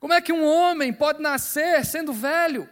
como 0.00 0.14
é 0.14 0.20
que 0.20 0.32
um 0.32 0.44
homem 0.44 0.92
pode 0.94 1.20
nascer 1.20 1.84
sendo 1.84 2.10
velho? 2.10 2.66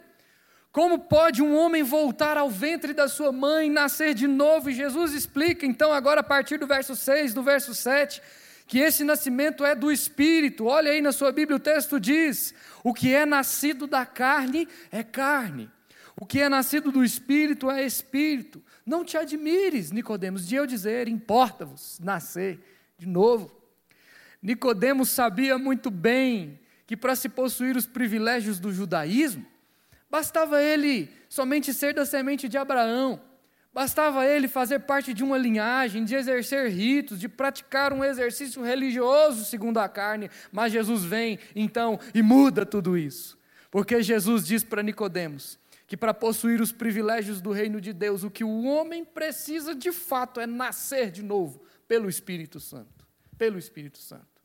Como 0.72 0.98
pode 0.98 1.42
um 1.42 1.54
homem 1.54 1.82
voltar 1.82 2.38
ao 2.38 2.48
ventre 2.48 2.94
da 2.94 3.06
sua 3.06 3.30
mãe, 3.30 3.70
nascer 3.70 4.14
de 4.14 4.26
novo? 4.26 4.70
E 4.70 4.74
Jesus 4.74 5.12
explica, 5.12 5.66
então, 5.66 5.92
agora 5.92 6.20
a 6.20 6.24
partir 6.24 6.56
do 6.56 6.66
verso 6.66 6.96
6, 6.96 7.34
do 7.34 7.42
verso 7.42 7.74
7, 7.74 8.22
que 8.66 8.78
esse 8.78 9.04
nascimento 9.04 9.64
é 9.64 9.74
do 9.74 9.92
Espírito. 9.92 10.64
Olha 10.64 10.90
aí 10.90 11.02
na 11.02 11.12
sua 11.12 11.30
Bíblia, 11.30 11.56
o 11.56 11.60
texto 11.60 12.00
diz: 12.00 12.54
o 12.82 12.94
que 12.94 13.14
é 13.14 13.26
nascido 13.26 13.86
da 13.86 14.06
carne 14.06 14.66
é 14.90 15.02
carne, 15.02 15.70
o 16.18 16.24
que 16.24 16.40
é 16.40 16.48
nascido 16.48 16.90
do 16.90 17.04
espírito 17.04 17.70
é 17.70 17.84
espírito. 17.84 18.62
Não 18.86 19.04
te 19.04 19.18
admires, 19.18 19.90
Nicodemos, 19.90 20.48
de 20.48 20.54
eu 20.54 20.66
dizer, 20.66 21.08
importa-vos 21.08 21.98
nascer 22.00 22.58
de 22.98 23.06
novo. 23.06 23.54
Nicodemos 24.42 25.10
sabia 25.10 25.58
muito 25.58 25.90
bem 25.90 26.58
que 26.88 26.96
para 26.96 27.14
se 27.14 27.28
possuir 27.28 27.76
os 27.76 27.86
privilégios 27.86 28.58
do 28.58 28.72
judaísmo, 28.72 29.44
bastava 30.10 30.62
ele 30.62 31.12
somente 31.28 31.74
ser 31.74 31.92
da 31.92 32.06
semente 32.06 32.48
de 32.48 32.56
Abraão, 32.56 33.20
bastava 33.74 34.26
ele 34.26 34.48
fazer 34.48 34.78
parte 34.78 35.12
de 35.12 35.22
uma 35.22 35.36
linhagem, 35.36 36.02
de 36.02 36.14
exercer 36.14 36.70
ritos, 36.70 37.20
de 37.20 37.28
praticar 37.28 37.92
um 37.92 38.02
exercício 38.02 38.62
religioso 38.62 39.44
segundo 39.44 39.76
a 39.76 39.86
carne, 39.86 40.30
mas 40.50 40.72
Jesus 40.72 41.04
vem 41.04 41.38
então 41.54 42.00
e 42.14 42.22
muda 42.22 42.64
tudo 42.64 42.96
isso. 42.96 43.38
Porque 43.70 44.02
Jesus 44.02 44.46
diz 44.46 44.64
para 44.64 44.82
Nicodemos: 44.82 45.58
que 45.86 45.94
para 45.94 46.14
possuir 46.14 46.58
os 46.62 46.72
privilégios 46.72 47.42
do 47.42 47.52
reino 47.52 47.82
de 47.82 47.92
Deus, 47.92 48.24
o 48.24 48.30
que 48.30 48.44
o 48.44 48.64
homem 48.64 49.04
precisa 49.04 49.74
de 49.74 49.92
fato 49.92 50.40
é 50.40 50.46
nascer 50.46 51.10
de 51.10 51.22
novo 51.22 51.62
pelo 51.86 52.08
Espírito 52.08 52.58
Santo. 52.58 53.06
Pelo 53.36 53.58
Espírito 53.58 53.98
Santo. 53.98 54.37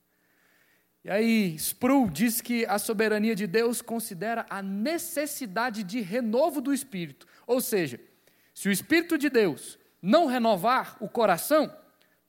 E 1.03 1.11
aí, 1.11 1.55
Sproul 1.55 2.09
diz 2.09 2.39
que 2.39 2.65
a 2.65 2.79
soberania 2.79 3.35
de 3.35 3.45
Deus 3.45 3.81
considera 3.81 4.45
a 4.49 4.61
necessidade 4.61 5.83
de 5.83 5.99
renovo 5.99 6.61
do 6.61 6.73
Espírito. 6.73 7.27
Ou 7.45 7.59
seja, 7.59 7.99
se 8.53 8.69
o 8.69 8.71
Espírito 8.71 9.17
de 9.17 9.29
Deus 9.29 9.77
não 10.01 10.27
renovar 10.27 10.95
o 11.01 11.09
coração, 11.09 11.75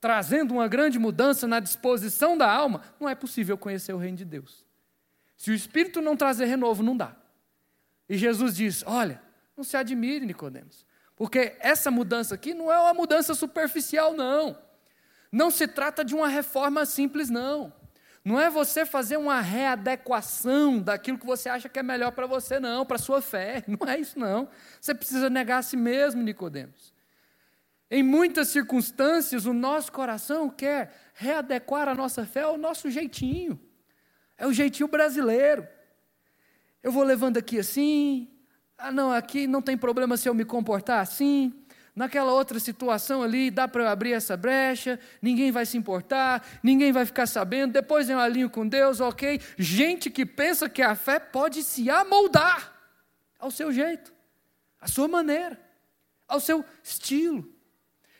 trazendo 0.01 0.53
uma 0.53 0.67
grande 0.67 0.99
mudança 0.99 1.47
na 1.47 1.61
disposição 1.61 2.37
da 2.37 2.51
alma, 2.51 2.81
não 2.99 3.07
é 3.07 3.15
possível 3.15 3.57
conhecer 3.57 3.93
o 3.93 3.97
reino 3.97 4.17
de 4.17 4.25
Deus. 4.25 4.65
Se 5.37 5.51
o 5.51 5.53
Espírito 5.53 6.01
não 6.01 6.17
trazer 6.17 6.45
renovo, 6.45 6.83
não 6.83 6.97
dá. 6.97 7.15
E 8.09 8.17
Jesus 8.17 8.55
diz: 8.55 8.83
Olha, 8.85 9.21
não 9.55 9.63
se 9.63 9.77
admire, 9.77 10.25
Nicodemos, 10.25 10.85
porque 11.15 11.55
essa 11.59 11.89
mudança 11.89 12.35
aqui 12.35 12.53
não 12.53 12.71
é 12.71 12.77
uma 12.77 12.93
mudança 12.93 13.33
superficial, 13.33 14.13
não. 14.13 14.57
Não 15.31 15.49
se 15.49 15.67
trata 15.67 16.03
de 16.03 16.13
uma 16.13 16.27
reforma 16.27 16.85
simples, 16.85 17.29
não. 17.29 17.73
Não 18.25 18.41
é 18.41 18.49
você 18.49 18.87
fazer 18.87 19.17
uma 19.17 19.39
readequação 19.39 20.79
daquilo 20.79 21.19
que 21.19 21.27
você 21.27 21.47
acha 21.47 21.69
que 21.69 21.77
é 21.77 21.83
melhor 21.83 22.11
para 22.11 22.25
você, 22.25 22.59
não, 22.59 22.83
para 22.83 22.95
a 22.95 22.99
sua 22.99 23.21
fé. 23.21 23.63
Não 23.69 23.87
é 23.87 23.99
isso, 23.99 24.17
não. 24.17 24.49
Você 24.81 24.95
precisa 24.95 25.29
negar 25.29 25.59
a 25.59 25.61
si 25.61 25.77
mesmo, 25.77 26.23
Nicodemos. 26.23 26.91
Em 27.89 28.01
muitas 28.01 28.47
circunstâncias, 28.47 29.45
o 29.45 29.53
nosso 29.53 29.91
coração 29.91 30.49
quer 30.49 30.91
readequar 31.13 31.87
a 31.87 31.93
nossa 31.93 32.25
fé 32.25 32.41
ao 32.41 32.57
nosso 32.57 32.89
jeitinho. 32.89 33.59
É 34.39 34.47
o 34.47 34.51
jeitinho 34.51 34.89
brasileiro. 34.89 35.67
Eu 36.81 36.91
vou 36.91 37.03
levando 37.03 37.37
aqui 37.37 37.59
assim. 37.59 38.27
Ah, 38.75 38.91
não, 38.91 39.11
aqui 39.11 39.45
não 39.45 39.61
tem 39.61 39.77
problema 39.77 40.17
se 40.17 40.27
eu 40.27 40.33
me 40.33 40.43
comportar 40.43 40.99
assim. 40.99 41.53
Naquela 41.95 42.33
outra 42.33 42.59
situação 42.59 43.23
ali, 43.23 43.49
dá 43.49 43.67
para 43.69 43.83
eu 43.83 43.87
abrir 43.87 44.11
essa 44.11 44.35
brecha, 44.35 44.99
ninguém 45.21 45.49
vai 45.49 45.65
se 45.65 45.77
importar, 45.77 46.45
ninguém 46.61 46.91
vai 46.91 47.05
ficar 47.05 47.25
sabendo, 47.25 47.71
depois 47.71 48.09
eu 48.09 48.19
alinho 48.19 48.49
com 48.49 48.67
Deus, 48.67 48.99
ok? 48.99 49.39
Gente 49.57 50.09
que 50.09 50.25
pensa 50.25 50.67
que 50.67 50.81
a 50.81 50.93
fé 50.93 51.19
pode 51.19 51.63
se 51.63 51.89
amoldar 51.89 52.73
ao 53.39 53.49
seu 53.49 53.71
jeito, 53.71 54.13
à 54.81 54.87
sua 54.87 55.07
maneira, 55.07 55.57
ao 56.27 56.41
seu 56.41 56.65
estilo. 56.83 57.49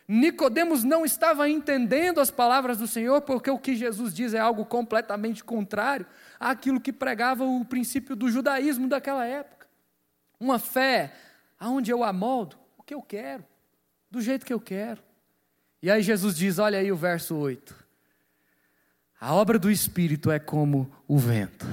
Nicodemos 0.07 0.83
não 0.83 1.03
estava 1.03 1.49
entendendo 1.49 2.21
as 2.21 2.29
palavras 2.29 2.77
do 2.77 2.87
Senhor, 2.87 3.21
porque 3.23 3.49
o 3.49 3.59
que 3.59 3.75
Jesus 3.75 4.13
diz 4.13 4.33
é 4.33 4.39
algo 4.39 4.63
completamente 4.63 5.43
contrário 5.43 6.05
àquilo 6.39 6.79
que 6.79 6.93
pregava 6.93 7.43
o 7.43 7.65
princípio 7.65 8.15
do 8.15 8.29
judaísmo 8.29 8.87
daquela 8.87 9.25
época. 9.25 9.67
Uma 10.39 10.59
fé 10.59 11.11
aonde 11.59 11.91
eu 11.91 12.03
amoldo 12.03 12.57
o 12.77 12.83
que 12.83 12.93
eu 12.93 13.01
quero, 13.01 13.43
do 14.15 14.21
jeito 14.21 14.45
que 14.45 14.53
eu 14.53 14.61
quero. 14.61 15.03
E 15.81 15.91
aí 15.91 16.01
Jesus 16.01 16.37
diz, 16.37 16.57
olha 16.57 16.79
aí 16.79 16.89
o 16.89 16.95
verso 16.95 17.35
8. 17.35 17.75
A 19.19 19.33
obra 19.33 19.59
do 19.59 19.69
Espírito 19.69 20.31
é 20.31 20.39
como 20.39 20.89
o 21.05 21.17
vento. 21.19 21.65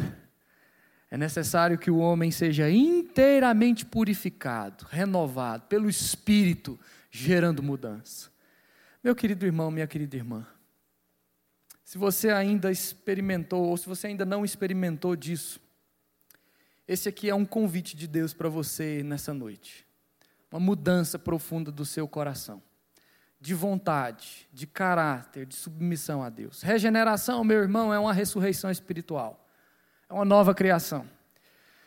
É 1.08 1.16
necessário 1.16 1.78
que 1.78 1.90
o 1.90 1.98
homem 1.98 2.32
seja 2.32 2.68
inteiramente 2.68 3.86
purificado, 3.86 4.86
renovado 4.90 5.66
pelo 5.68 5.88
Espírito, 5.88 6.78
gerando 7.10 7.62
mudança. 7.62 8.28
Meu 9.04 9.14
querido 9.14 9.46
irmão, 9.46 9.70
minha 9.70 9.86
querida 9.86 10.16
irmã, 10.16 10.44
se 11.84 11.96
você 11.96 12.30
ainda 12.30 12.72
experimentou, 12.72 13.68
ou 13.68 13.76
se 13.76 13.86
você 13.86 14.08
ainda 14.08 14.24
não 14.24 14.44
experimentou 14.44 15.14
disso, 15.14 15.60
esse 16.88 17.08
aqui 17.08 17.30
é 17.30 17.34
um 17.34 17.44
convite 17.44 17.96
de 17.96 18.08
Deus 18.08 18.34
para 18.34 18.48
você 18.48 19.02
nessa 19.04 19.32
noite. 19.32 19.86
Uma 20.52 20.60
mudança 20.60 21.18
profunda 21.18 21.72
do 21.72 21.84
seu 21.84 22.06
coração, 22.06 22.62
de 23.40 23.54
vontade, 23.54 24.46
de 24.52 24.66
caráter, 24.66 25.46
de 25.46 25.56
submissão 25.56 26.22
a 26.22 26.28
Deus. 26.28 26.60
Regeneração, 26.60 27.42
meu 27.42 27.58
irmão, 27.58 27.92
é 27.92 27.98
uma 27.98 28.12
ressurreição 28.12 28.70
espiritual, 28.70 29.48
é 30.10 30.12
uma 30.12 30.26
nova 30.26 30.54
criação. 30.54 31.08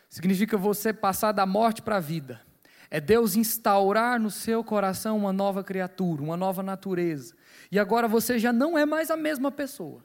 Significa 0.10 0.58
você 0.58 0.91
passar 0.91 1.32
da 1.32 1.45
morte 1.45 1.82
para 1.82 1.97
a 1.97 1.99
vida. 1.99 2.41
É 2.89 2.99
Deus 2.99 3.36
instaurar 3.36 4.19
no 4.19 4.32
seu 4.32 4.63
coração 4.63 5.17
uma 5.17 5.34
nova 5.34 5.63
criatura, 5.63 6.23
uma 6.23 6.38
nova 6.38 6.63
natureza. 6.63 7.36
E 7.71 7.78
agora 7.78 8.08
você 8.08 8.39
já 8.39 8.54
não 8.54 8.78
é 8.78 8.86
mais 8.86 9.12
a 9.12 9.17
mesma 9.17 9.51
pessoa. 9.51 10.04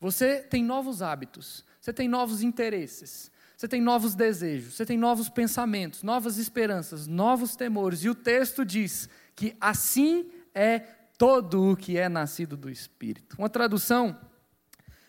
Você 0.00 0.42
tem 0.42 0.62
novos 0.62 1.02
hábitos, 1.02 1.64
você 1.80 1.92
tem 1.92 2.08
novos 2.08 2.42
interesses, 2.42 3.30
você 3.58 3.66
tem 3.66 3.80
novos 3.80 4.14
desejos, 4.14 4.74
você 4.74 4.86
tem 4.86 4.96
novos 4.96 5.28
pensamentos, 5.28 6.04
novas 6.04 6.38
esperanças, 6.38 7.08
novos 7.08 7.56
temores. 7.56 8.04
E 8.04 8.08
o 8.08 8.14
texto 8.14 8.64
diz 8.64 9.08
que 9.34 9.56
assim 9.60 10.30
é 10.54 10.78
todo 11.18 11.72
o 11.72 11.76
que 11.76 11.98
é 11.98 12.08
nascido 12.08 12.56
do 12.56 12.70
Espírito. 12.70 13.34
Uma 13.36 13.48
tradução 13.48 14.16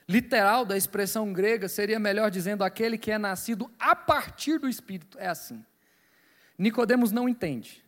literal 0.08 0.66
da 0.66 0.76
expressão 0.76 1.32
grega 1.32 1.70
seria 1.70 2.00
melhor 2.00 2.32
dizendo 2.32 2.64
aquele 2.64 2.98
que 2.98 3.12
é 3.12 3.20
nascido 3.20 3.70
a 3.78 3.96
partir 3.96 4.58
do 4.58 4.68
Espírito. 4.68 5.20
É 5.20 5.28
assim. 5.28 5.64
Nicodemos 6.58 7.12
não 7.12 7.30
entende. 7.30 7.86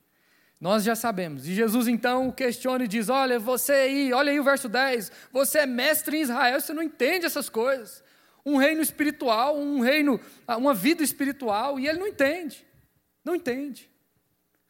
Nós 0.59 0.83
já 0.83 0.95
sabemos. 0.95 1.47
E 1.47 1.55
Jesus 1.55 1.87
então 1.87 2.27
o 2.27 2.31
questiona 2.31 2.83
e 2.83 2.87
diz: 2.87 3.09
Olha, 3.09 3.39
você 3.39 3.71
aí, 3.71 4.13
olha 4.13 4.31
aí 4.31 4.39
o 4.39 4.43
verso 4.43 4.69
10, 4.69 5.11
você 5.31 5.57
é 5.57 5.65
mestre 5.65 6.17
em 6.17 6.21
Israel, 6.21 6.61
você 6.61 6.71
não 6.71 6.83
entende 6.83 7.25
essas 7.25 7.49
coisas. 7.49 8.03
Um 8.45 8.57
reino 8.57 8.81
espiritual, 8.81 9.57
um 9.57 9.81
reino, 9.81 10.19
ah, 10.47 10.57
uma 10.57 10.73
vida 10.73 11.03
espiritual, 11.03 11.79
e 11.79 11.87
ele 11.87 11.99
não 11.99 12.07
entende. 12.07 12.65
Não 13.23 13.35
entende. 13.35 13.89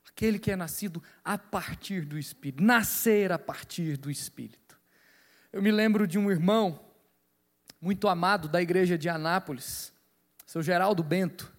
Aquele 0.07 0.37
que 0.37 0.51
é 0.51 0.55
nascido 0.55 1.01
a 1.23 1.37
partir 1.37 2.05
do 2.05 2.17
Espírito, 2.17 2.63
nascer 2.63 3.31
a 3.31 3.39
partir 3.39 3.97
do 3.97 4.11
Espírito. 4.11 4.77
Eu 5.51 5.61
me 5.61 5.71
lembro 5.71 6.05
de 6.05 6.19
um 6.19 6.29
irmão 6.29 6.79
muito 7.79 8.07
amado 8.07 8.47
da 8.47 8.61
igreja 8.61 8.97
de 8.97 9.09
Anápolis, 9.09 9.93
seu 10.45 10.61
Geraldo 10.61 11.03
Bento. 11.03 11.51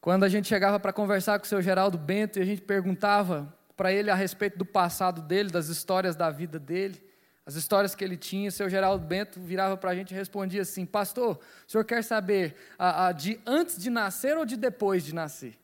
Quando 0.00 0.24
a 0.24 0.28
gente 0.28 0.48
chegava 0.48 0.80
para 0.80 0.92
conversar 0.92 1.38
com 1.38 1.44
o 1.44 1.48
seu 1.48 1.62
Geraldo 1.62 1.96
Bento 1.96 2.38
e 2.38 2.42
a 2.42 2.44
gente 2.44 2.60
perguntava 2.60 3.56
para 3.76 3.92
ele 3.92 4.10
a 4.10 4.14
respeito 4.14 4.58
do 4.58 4.66
passado 4.66 5.22
dele, 5.22 5.50
das 5.50 5.68
histórias 5.68 6.14
da 6.14 6.28
vida 6.28 6.58
dele, 6.58 7.02
as 7.44 7.54
histórias 7.54 7.94
que 7.94 8.04
ele 8.04 8.16
tinha. 8.16 8.48
O 8.48 8.52
seu 8.52 8.68
Geraldo 8.68 9.04
Bento 9.04 9.40
virava 9.40 9.76
para 9.76 9.90
a 9.90 9.94
gente 9.94 10.12
e 10.12 10.14
respondia 10.14 10.62
assim: 10.62 10.86
Pastor, 10.86 11.38
o 11.66 11.70
senhor 11.70 11.84
quer 11.84 12.02
saber 12.02 12.56
a, 12.78 13.06
a, 13.06 13.12
de 13.12 13.40
antes 13.46 13.76
de 13.78 13.90
nascer 13.90 14.36
ou 14.36 14.44
de 14.44 14.56
depois 14.56 15.04
de 15.04 15.14
nascer? 15.14 15.58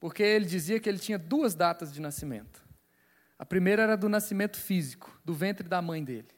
Porque 0.00 0.22
ele 0.22 0.44
dizia 0.44 0.78
que 0.80 0.88
ele 0.88 0.98
tinha 0.98 1.18
duas 1.18 1.54
datas 1.54 1.92
de 1.92 2.00
nascimento. 2.00 2.62
A 3.38 3.44
primeira 3.44 3.82
era 3.82 3.96
do 3.96 4.08
nascimento 4.08 4.58
físico, 4.58 5.18
do 5.24 5.34
ventre 5.34 5.68
da 5.68 5.82
mãe 5.82 6.04
dele. 6.04 6.28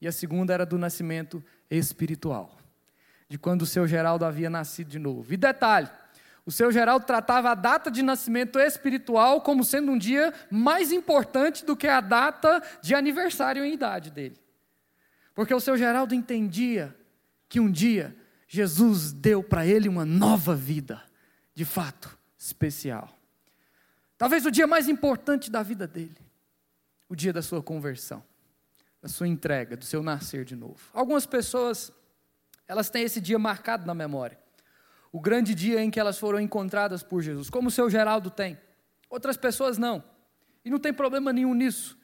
E 0.00 0.08
a 0.08 0.12
segunda 0.12 0.52
era 0.52 0.66
do 0.66 0.76
nascimento 0.76 1.42
espiritual, 1.70 2.58
de 3.28 3.38
quando 3.38 3.62
o 3.62 3.66
seu 3.66 3.86
Geraldo 3.86 4.24
havia 4.24 4.50
nascido 4.50 4.88
de 4.88 4.98
novo. 4.98 5.32
E 5.32 5.36
detalhe: 5.36 5.88
o 6.44 6.50
seu 6.50 6.72
Geraldo 6.72 7.06
tratava 7.06 7.50
a 7.50 7.54
data 7.54 7.90
de 7.90 8.02
nascimento 8.02 8.58
espiritual 8.58 9.40
como 9.40 9.64
sendo 9.64 9.92
um 9.92 9.98
dia 9.98 10.34
mais 10.50 10.90
importante 10.90 11.64
do 11.64 11.76
que 11.76 11.86
a 11.86 12.00
data 12.00 12.60
de 12.80 12.94
aniversário 12.94 13.64
em 13.64 13.72
idade 13.72 14.10
dele. 14.10 14.36
Porque 15.34 15.54
o 15.54 15.60
seu 15.60 15.76
Geraldo 15.76 16.14
entendia 16.14 16.94
que 17.48 17.60
um 17.60 17.70
dia 17.70 18.16
Jesus 18.48 19.12
deu 19.12 19.42
para 19.42 19.64
ele 19.64 19.88
uma 19.88 20.04
nova 20.04 20.54
vida, 20.54 21.00
de 21.54 21.64
fato, 21.64 22.18
especial. 22.36 23.08
Talvez 24.18 24.44
o 24.44 24.50
dia 24.50 24.66
mais 24.66 24.88
importante 24.88 25.50
da 25.50 25.62
vida 25.62 25.86
dele, 25.86 26.18
o 27.08 27.14
dia 27.14 27.32
da 27.32 27.40
sua 27.40 27.62
conversão, 27.62 28.22
da 29.00 29.08
sua 29.08 29.28
entrega, 29.28 29.76
do 29.76 29.84
seu 29.84 30.02
nascer 30.02 30.44
de 30.44 30.56
novo. 30.56 30.80
Algumas 30.92 31.24
pessoas, 31.24 31.92
elas 32.66 32.90
têm 32.90 33.04
esse 33.04 33.20
dia 33.20 33.38
marcado 33.38 33.86
na 33.86 33.94
memória 33.94 34.41
o 35.12 35.20
grande 35.20 35.54
dia 35.54 35.82
em 35.82 35.90
que 35.90 36.00
elas 36.00 36.18
foram 36.18 36.40
encontradas 36.40 37.02
por 37.02 37.20
Jesus, 37.20 37.50
como 37.50 37.68
o 37.68 37.70
seu 37.70 37.90
Geraldo 37.90 38.30
tem. 38.30 38.58
Outras 39.10 39.36
pessoas 39.36 39.76
não. 39.76 40.02
E 40.64 40.70
não 40.70 40.78
tem 40.78 40.92
problema 40.92 41.32
nenhum 41.32 41.52
nisso. 41.52 41.98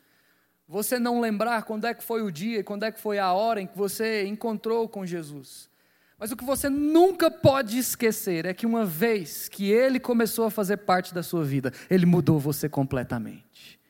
Você 0.68 0.98
não 0.98 1.18
lembrar 1.18 1.62
quando 1.62 1.86
é 1.86 1.94
que 1.94 2.04
foi 2.04 2.20
o 2.22 2.30
dia, 2.30 2.62
quando 2.62 2.82
é 2.82 2.92
que 2.92 3.00
foi 3.00 3.18
a 3.18 3.32
hora 3.32 3.62
em 3.62 3.66
que 3.66 3.76
você 3.76 4.26
encontrou 4.26 4.86
com 4.86 5.06
Jesus. 5.06 5.70
Mas 6.18 6.30
o 6.30 6.36
que 6.36 6.44
você 6.44 6.68
nunca 6.68 7.30
pode 7.30 7.78
esquecer 7.78 8.44
é 8.44 8.52
que 8.52 8.66
uma 8.66 8.84
vez 8.84 9.48
que 9.48 9.70
ele 9.70 9.98
começou 9.98 10.44
a 10.44 10.50
fazer 10.50 10.78
parte 10.78 11.14
da 11.14 11.22
sua 11.22 11.44
vida, 11.44 11.72
ele 11.88 12.04
mudou 12.04 12.38
você 12.38 12.68
completamente. 12.68 13.80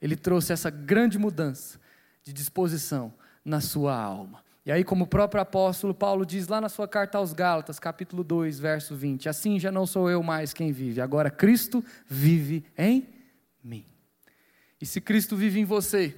Ele 0.00 0.16
trouxe 0.16 0.52
essa 0.52 0.70
grande 0.70 1.18
mudança 1.18 1.78
de 2.22 2.32
disposição 2.32 3.12
na 3.44 3.60
sua 3.60 3.94
alma. 3.94 4.41
E 4.64 4.70
aí, 4.70 4.84
como 4.84 5.04
o 5.04 5.08
próprio 5.08 5.42
apóstolo 5.42 5.92
Paulo 5.92 6.24
diz 6.24 6.46
lá 6.46 6.60
na 6.60 6.68
sua 6.68 6.86
carta 6.86 7.18
aos 7.18 7.32
Gálatas, 7.32 7.80
capítulo 7.80 8.22
2, 8.22 8.60
verso 8.60 8.94
20: 8.94 9.28
Assim 9.28 9.58
já 9.58 9.72
não 9.72 9.86
sou 9.86 10.08
eu 10.08 10.22
mais 10.22 10.52
quem 10.52 10.70
vive, 10.70 11.00
agora 11.00 11.30
Cristo 11.30 11.84
vive 12.06 12.64
em 12.78 13.08
mim. 13.62 13.84
E 14.80 14.86
se 14.86 15.00
Cristo 15.00 15.36
vive 15.36 15.58
em 15.58 15.64
você, 15.64 16.14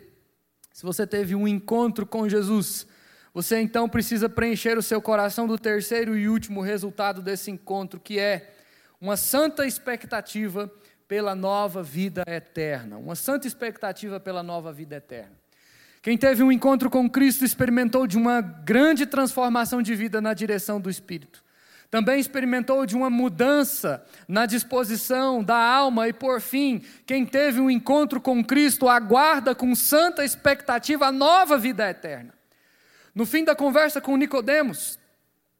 se 0.72 0.82
você 0.82 1.06
teve 1.06 1.34
um 1.34 1.48
encontro 1.48 2.04
com 2.04 2.28
Jesus, 2.28 2.86
você 3.32 3.60
então 3.60 3.88
precisa 3.88 4.28
preencher 4.28 4.76
o 4.76 4.82
seu 4.82 5.00
coração 5.00 5.46
do 5.46 5.58
terceiro 5.58 6.16
e 6.16 6.28
último 6.28 6.60
resultado 6.60 7.22
desse 7.22 7.50
encontro, 7.50 7.98
que 7.98 8.18
é 8.18 8.52
uma 9.00 9.16
santa 9.16 9.66
expectativa 9.66 10.70
pela 11.08 11.34
nova 11.34 11.82
vida 11.82 12.24
eterna. 12.26 12.98
Uma 12.98 13.14
santa 13.14 13.46
expectativa 13.46 14.20
pela 14.20 14.42
nova 14.42 14.72
vida 14.72 14.96
eterna. 14.96 15.43
Quem 16.04 16.18
teve 16.18 16.42
um 16.42 16.52
encontro 16.52 16.90
com 16.90 17.08
Cristo 17.08 17.46
experimentou 17.46 18.06
de 18.06 18.18
uma 18.18 18.42
grande 18.42 19.06
transformação 19.06 19.80
de 19.80 19.94
vida 19.94 20.20
na 20.20 20.34
direção 20.34 20.78
do 20.78 20.90
Espírito. 20.90 21.42
Também 21.90 22.20
experimentou 22.20 22.84
de 22.84 22.94
uma 22.94 23.08
mudança 23.08 24.04
na 24.28 24.44
disposição 24.44 25.42
da 25.42 25.56
alma, 25.56 26.06
e 26.06 26.12
por 26.12 26.42
fim, 26.42 26.82
quem 27.06 27.24
teve 27.24 27.58
um 27.58 27.70
encontro 27.70 28.20
com 28.20 28.44
Cristo 28.44 28.86
aguarda 28.86 29.54
com 29.54 29.74
santa 29.74 30.22
expectativa 30.22 31.06
a 31.06 31.12
nova 31.12 31.56
vida 31.56 31.88
eterna. 31.88 32.34
No 33.14 33.24
fim 33.24 33.42
da 33.42 33.56
conversa 33.56 33.98
com 33.98 34.14
Nicodemos, 34.14 34.98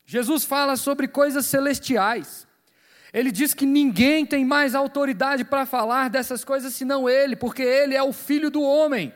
Jesus 0.04 0.44
fala 0.44 0.76
sobre 0.76 1.08
coisas 1.08 1.46
celestiais. 1.46 2.46
Ele 3.14 3.30
diz 3.30 3.54
que 3.54 3.64
ninguém 3.64 4.26
tem 4.26 4.44
mais 4.44 4.74
autoridade 4.74 5.42
para 5.42 5.64
falar 5.64 6.10
dessas 6.10 6.44
coisas 6.44 6.74
senão 6.74 7.08
ele, 7.08 7.34
porque 7.34 7.62
ele 7.62 7.94
é 7.94 8.02
o 8.02 8.12
filho 8.12 8.50
do 8.50 8.60
homem. 8.60 9.10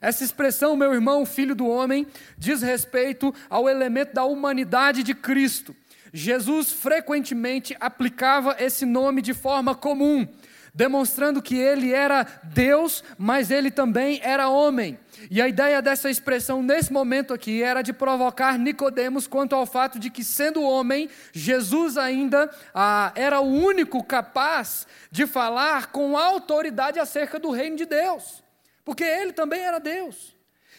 Essa 0.00 0.24
expressão, 0.24 0.76
meu 0.76 0.92
irmão, 0.94 1.26
filho 1.26 1.54
do 1.54 1.66
homem, 1.66 2.06
diz 2.36 2.62
respeito 2.62 3.34
ao 3.50 3.68
elemento 3.68 4.14
da 4.14 4.24
humanidade 4.24 5.02
de 5.02 5.14
Cristo. 5.14 5.74
Jesus 6.12 6.72
frequentemente 6.72 7.76
aplicava 7.80 8.56
esse 8.58 8.86
nome 8.86 9.20
de 9.20 9.34
forma 9.34 9.74
comum, 9.74 10.26
demonstrando 10.72 11.42
que 11.42 11.56
ele 11.56 11.92
era 11.92 12.24
Deus, 12.44 13.02
mas 13.18 13.50
ele 13.50 13.70
também 13.70 14.20
era 14.22 14.48
homem. 14.48 14.98
E 15.30 15.42
a 15.42 15.48
ideia 15.48 15.82
dessa 15.82 16.08
expressão 16.08 16.62
nesse 16.62 16.92
momento 16.92 17.34
aqui 17.34 17.62
era 17.62 17.82
de 17.82 17.92
provocar 17.92 18.58
Nicodemos 18.58 19.26
quanto 19.26 19.54
ao 19.54 19.66
fato 19.66 19.98
de 19.98 20.08
que 20.08 20.22
sendo 20.22 20.62
homem, 20.62 21.10
Jesus 21.32 21.98
ainda 21.98 22.48
ah, 22.72 23.12
era 23.16 23.40
o 23.40 23.52
único 23.52 24.02
capaz 24.04 24.86
de 25.10 25.26
falar 25.26 25.88
com 25.88 26.16
autoridade 26.16 27.00
acerca 27.00 27.38
do 27.38 27.50
reino 27.50 27.76
de 27.76 27.84
Deus 27.84 28.47
porque 28.88 29.04
ele 29.04 29.34
também 29.34 29.60
era 29.60 29.78
Deus. 29.78 30.34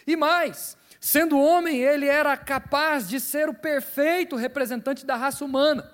E 0.08 0.16
mais, 0.16 0.76
sendo 1.00 1.40
homem, 1.40 1.80
ele 1.80 2.08
era 2.08 2.36
capaz 2.36 3.08
de 3.08 3.20
ser 3.20 3.48
o 3.48 3.54
perfeito 3.54 4.36
representante 4.36 5.06
da 5.06 5.16
raça 5.16 5.46
humana. 5.46 5.88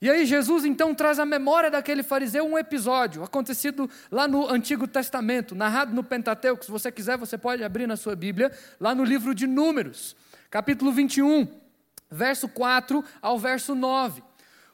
E 0.00 0.10
aí 0.10 0.26
Jesus 0.26 0.64
então 0.64 0.92
traz 0.92 1.20
à 1.20 1.24
memória 1.24 1.70
daquele 1.70 2.02
fariseu 2.02 2.44
um 2.44 2.58
episódio 2.58 3.22
acontecido 3.22 3.88
lá 4.10 4.26
no 4.26 4.50
Antigo 4.50 4.88
Testamento, 4.88 5.54
narrado 5.54 5.94
no 5.94 6.02
Pentateuco. 6.02 6.64
Se 6.64 6.72
você 6.72 6.90
quiser, 6.90 7.16
você 7.16 7.38
pode 7.38 7.62
abrir 7.62 7.86
na 7.86 7.96
sua 7.96 8.16
Bíblia, 8.16 8.50
lá 8.80 8.92
no 8.92 9.04
livro 9.04 9.32
de 9.32 9.46
Números, 9.46 10.16
capítulo 10.50 10.90
21, 10.90 11.46
verso 12.10 12.48
4 12.48 13.04
ao 13.22 13.38
verso 13.38 13.76
9. 13.76 14.24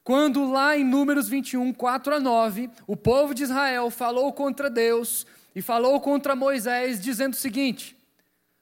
Quando 0.02 0.50
lá 0.50 0.74
em 0.78 0.82
Números 0.82 1.28
21, 1.28 1.74
4 1.74 2.14
a 2.14 2.18
9, 2.18 2.70
o 2.86 2.96
povo 2.96 3.34
de 3.34 3.42
Israel 3.42 3.90
falou 3.90 4.32
contra 4.32 4.70
Deus 4.70 5.26
e 5.58 5.62
falou 5.62 6.00
contra 6.00 6.36
Moisés, 6.36 7.00
dizendo 7.00 7.32
o 7.32 7.36
seguinte: 7.36 7.96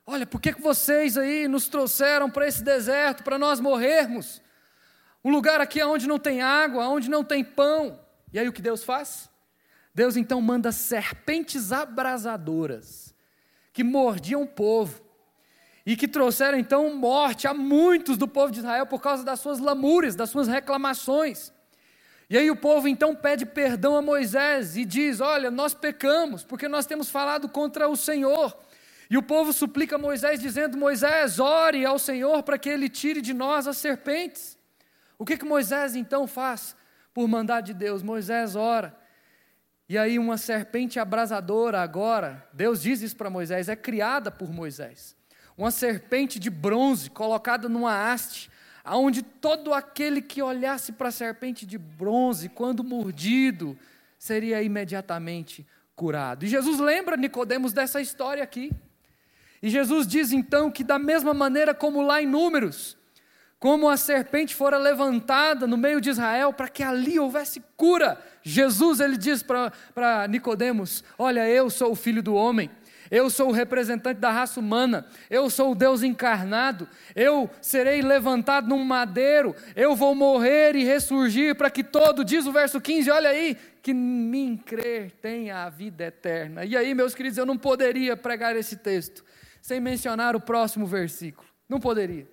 Olha, 0.06 0.26
por 0.26 0.40
que 0.40 0.52
vocês 0.52 1.18
aí 1.18 1.46
nos 1.46 1.68
trouxeram 1.68 2.30
para 2.30 2.48
esse 2.48 2.62
deserto, 2.62 3.22
para 3.22 3.38
nós 3.38 3.60
morrermos? 3.60 4.40
Um 5.22 5.30
lugar 5.30 5.60
aqui 5.60 5.82
onde 5.82 6.06
não 6.06 6.18
tem 6.18 6.40
água, 6.40 6.88
onde 6.88 7.10
não 7.10 7.22
tem 7.22 7.44
pão. 7.44 8.00
E 8.32 8.38
aí 8.38 8.48
o 8.48 8.52
que 8.52 8.62
Deus 8.62 8.82
faz? 8.82 9.28
Deus 9.94 10.16
então 10.16 10.40
manda 10.40 10.72
serpentes 10.72 11.70
abrasadoras 11.70 13.14
que 13.74 13.84
mordiam 13.84 14.44
o 14.44 14.48
povo 14.48 15.02
e 15.84 15.96
que 15.96 16.08
trouxeram 16.08 16.58
então 16.58 16.96
morte 16.96 17.46
a 17.46 17.52
muitos 17.52 18.16
do 18.16 18.26
povo 18.26 18.50
de 18.50 18.60
Israel 18.60 18.86
por 18.86 19.02
causa 19.02 19.22
das 19.22 19.38
suas 19.38 19.58
lamúrias, 19.58 20.14
das 20.14 20.30
suas 20.30 20.48
reclamações. 20.48 21.52
E 22.28 22.36
aí 22.36 22.50
o 22.50 22.56
povo 22.56 22.88
então 22.88 23.14
pede 23.14 23.46
perdão 23.46 23.96
a 23.96 24.02
Moisés 24.02 24.76
e 24.76 24.84
diz: 24.84 25.20
Olha, 25.20 25.50
nós 25.50 25.74
pecamos 25.74 26.42
porque 26.42 26.68
nós 26.68 26.84
temos 26.84 27.08
falado 27.08 27.48
contra 27.48 27.88
o 27.88 27.96
Senhor. 27.96 28.56
E 29.08 29.16
o 29.16 29.22
povo 29.22 29.52
suplica 29.52 29.94
a 29.94 29.98
Moisés, 29.98 30.40
dizendo: 30.40 30.76
Moisés, 30.76 31.38
ore 31.38 31.84
ao 31.84 31.98
Senhor 31.98 32.42
para 32.42 32.58
que 32.58 32.68
ele 32.68 32.88
tire 32.88 33.20
de 33.20 33.32
nós 33.32 33.68
as 33.68 33.76
serpentes. 33.76 34.58
O 35.16 35.24
que, 35.24 35.36
que 35.36 35.44
Moisés 35.44 35.94
então 35.94 36.26
faz? 36.26 36.76
Por 37.14 37.28
mandar 37.28 37.60
de 37.60 37.72
Deus, 37.72 38.02
Moisés 38.02 38.56
ora. 38.56 38.94
E 39.88 39.96
aí, 39.96 40.18
uma 40.18 40.36
serpente 40.36 40.98
abrasadora, 40.98 41.80
agora, 41.80 42.44
Deus 42.52 42.82
diz 42.82 43.00
isso 43.02 43.16
para 43.16 43.30
Moisés, 43.30 43.68
é 43.68 43.76
criada 43.76 44.32
por 44.32 44.50
Moisés. 44.50 45.14
Uma 45.56 45.70
serpente 45.70 46.40
de 46.40 46.50
bronze 46.50 47.08
colocada 47.08 47.68
numa 47.68 48.12
haste 48.12 48.50
aonde 48.86 49.20
todo 49.20 49.74
aquele 49.74 50.22
que 50.22 50.40
olhasse 50.40 50.92
para 50.92 51.08
a 51.08 51.12
serpente 51.12 51.66
de 51.66 51.76
bronze, 51.76 52.48
quando 52.48 52.84
mordido, 52.84 53.76
seria 54.18 54.62
imediatamente 54.62 55.66
curado. 55.96 56.44
E 56.44 56.48
Jesus 56.48 56.78
lembra 56.78 57.16
Nicodemos 57.16 57.72
dessa 57.72 58.00
história 58.00 58.42
aqui. 58.42 58.70
E 59.60 59.68
Jesus 59.68 60.06
diz 60.06 60.30
então 60.30 60.70
que 60.70 60.84
da 60.84 60.98
mesma 60.98 61.34
maneira 61.34 61.74
como 61.74 62.00
lá 62.00 62.22
em 62.22 62.26
Números, 62.26 62.96
como 63.58 63.88
a 63.88 63.96
serpente 63.96 64.54
fora 64.54 64.78
levantada 64.78 65.66
no 65.66 65.76
meio 65.76 66.00
de 66.00 66.10
Israel 66.10 66.52
para 66.52 66.68
que 66.68 66.82
ali 66.82 67.18
houvesse 67.18 67.60
cura, 67.76 68.22
Jesus 68.42 69.00
ele 69.00 69.16
diz 69.16 69.42
para 69.42 70.28
Nicodemos: 70.28 71.02
"Olha, 71.18 71.48
eu 71.48 71.68
sou 71.70 71.92
o 71.92 71.96
filho 71.96 72.22
do 72.22 72.34
homem, 72.34 72.70
eu 73.10 73.28
sou 73.30 73.48
o 73.48 73.52
representante 73.52 74.20
da 74.20 74.30
raça 74.30 74.60
humana, 74.60 75.06
eu 75.30 75.48
sou 75.50 75.72
o 75.72 75.74
Deus 75.74 76.02
encarnado, 76.02 76.88
eu 77.14 77.50
serei 77.60 78.02
levantado 78.02 78.68
num 78.68 78.84
madeiro, 78.84 79.54
eu 79.74 79.94
vou 79.94 80.14
morrer 80.14 80.74
e 80.76 80.84
ressurgir 80.84 81.54
para 81.54 81.70
que 81.70 81.84
todo, 81.84 82.24
diz 82.24 82.46
o 82.46 82.52
verso 82.52 82.80
15, 82.80 83.10
olha 83.10 83.30
aí, 83.30 83.56
que 83.82 83.94
mim 83.94 84.56
crer 84.56 85.12
tenha 85.22 85.64
a 85.64 85.70
vida 85.70 86.04
eterna. 86.04 86.64
E 86.64 86.76
aí, 86.76 86.94
meus 86.94 87.14
queridos, 87.14 87.38
eu 87.38 87.46
não 87.46 87.56
poderia 87.56 88.16
pregar 88.16 88.56
esse 88.56 88.76
texto 88.76 89.24
sem 89.62 89.80
mencionar 89.80 90.34
o 90.36 90.40
próximo 90.40 90.86
versículo, 90.86 91.48
não 91.68 91.80
poderia. 91.80 92.28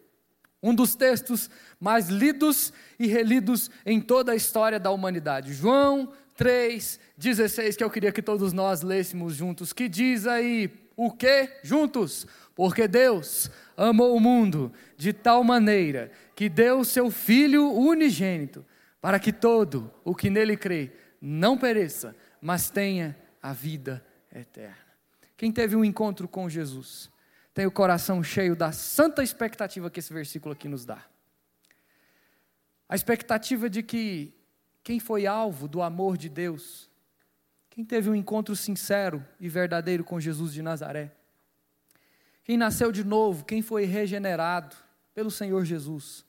Um 0.62 0.74
dos 0.74 0.96
textos 0.96 1.50
mais 1.78 2.08
lidos 2.08 2.72
e 2.98 3.06
relidos 3.06 3.70
em 3.86 4.00
toda 4.00 4.32
a 4.32 4.36
história 4.36 4.80
da 4.80 4.92
humanidade. 4.92 5.54
João 5.54 6.14
3,16, 6.38 7.76
que 7.76 7.84
eu 7.84 7.90
queria 7.90 8.12
que 8.12 8.22
todos 8.22 8.54
nós 8.54 8.82
lêssemos 8.82 9.36
juntos, 9.36 9.74
que 9.74 9.88
diz 9.88 10.26
aí 10.28 10.72
o 10.96 11.12
que 11.12 11.50
juntos? 11.64 12.28
Porque 12.56 12.88
Deus 12.88 13.50
amou 13.76 14.16
o 14.16 14.20
mundo 14.20 14.72
de 14.96 15.14
tal 15.14 15.44
maneira 15.44 16.12
que 16.36 16.50
deu 16.50 16.84
seu 16.84 17.10
Filho 17.10 17.72
unigênito, 17.72 18.66
para 19.02 19.20
que 19.20 19.34
todo 19.34 19.92
o 20.04 20.16
que 20.16 20.30
nele 20.30 20.56
crê 20.56 20.92
não 21.22 21.58
pereça, 21.58 22.16
mas 22.42 22.70
tenha 22.70 23.18
a 23.42 23.54
vida 23.54 24.06
eterna. 24.34 24.78
Quem 25.36 25.52
teve 25.52 25.76
um 25.76 25.84
encontro 25.84 26.28
com 26.28 26.50
Jesus 26.50 27.12
tem 27.54 27.66
o 27.66 27.72
coração 27.72 28.24
cheio 28.24 28.56
da 28.56 28.72
santa 28.72 29.22
expectativa 29.22 29.90
que 29.90 30.00
esse 30.00 30.14
versículo 30.14 30.54
aqui 30.54 30.68
nos 30.68 30.86
dá. 30.86 31.06
A 32.90 32.96
expectativa 32.96 33.70
de 33.70 33.84
que 33.84 34.34
quem 34.84 35.00
foi 35.00 35.26
alvo 35.26 35.68
do 35.68 35.82
amor 35.82 36.18
de 36.18 36.28
Deus, 36.28 36.90
quem 37.70 37.86
teve 37.86 38.10
um 38.10 38.16
encontro 38.16 38.56
sincero 38.56 39.26
e 39.40 39.48
verdadeiro 39.48 40.04
com 40.04 40.20
Jesus 40.20 40.54
de 40.54 40.62
Nazaré, 40.62 41.12
quem 42.44 42.58
nasceu 42.58 42.92
de 42.92 43.04
novo, 43.04 43.46
quem 43.46 43.62
foi 43.62 43.86
regenerado 43.86 44.76
pelo 45.16 45.32
Senhor 45.32 45.64
Jesus, 45.64 46.26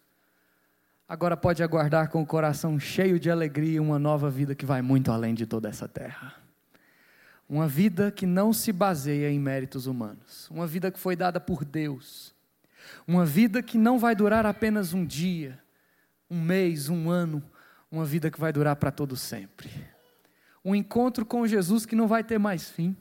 agora 1.09 1.37
pode 1.37 1.63
aguardar 1.63 2.09
com 2.09 2.23
o 2.23 2.27
coração 2.27 2.79
cheio 2.79 3.19
de 3.19 3.31
alegria 3.31 3.83
uma 3.83 3.99
nova 3.99 4.31
vida 4.31 4.55
que 4.55 4.65
vai 4.65 4.81
muito 4.81 5.11
além 5.11 5.35
de 5.35 5.45
toda 5.45 5.69
essa 5.69 5.89
terra. 5.89 6.37
Uma 7.49 7.67
vida 7.69 8.11
que 8.11 8.25
não 8.25 8.53
se 8.53 8.73
baseia 8.73 9.31
em 9.31 9.39
méritos 9.39 9.87
humanos, 9.87 10.49
uma 10.51 10.67
vida 10.67 10.91
que 10.91 10.99
foi 10.99 11.15
dada 11.15 11.41
por 11.41 11.65
Deus, 11.65 12.35
uma 13.07 13.27
vida 13.27 13.63
que 13.63 13.77
não 13.77 13.99
vai 13.99 14.15
durar 14.15 14.47
apenas 14.47 14.95
um 14.95 15.05
dia, 15.05 15.59
um 16.31 16.41
mês, 16.41 16.89
um 16.89 17.11
ano, 17.11 17.43
uma 17.95 18.05
vida 18.05 18.31
que 18.31 18.41
vai 18.41 18.53
durar 18.53 18.77
para 18.77 18.91
todo 18.91 19.17
sempre. 19.17 19.71
Um 20.65 20.75
encontro 20.75 21.25
com 21.25 21.47
Jesus 21.47 21.87
que 21.87 21.95
não 21.95 22.09
vai 22.09 22.25
ter 22.25 22.39
mais 22.39 22.71
fim. 22.71 22.97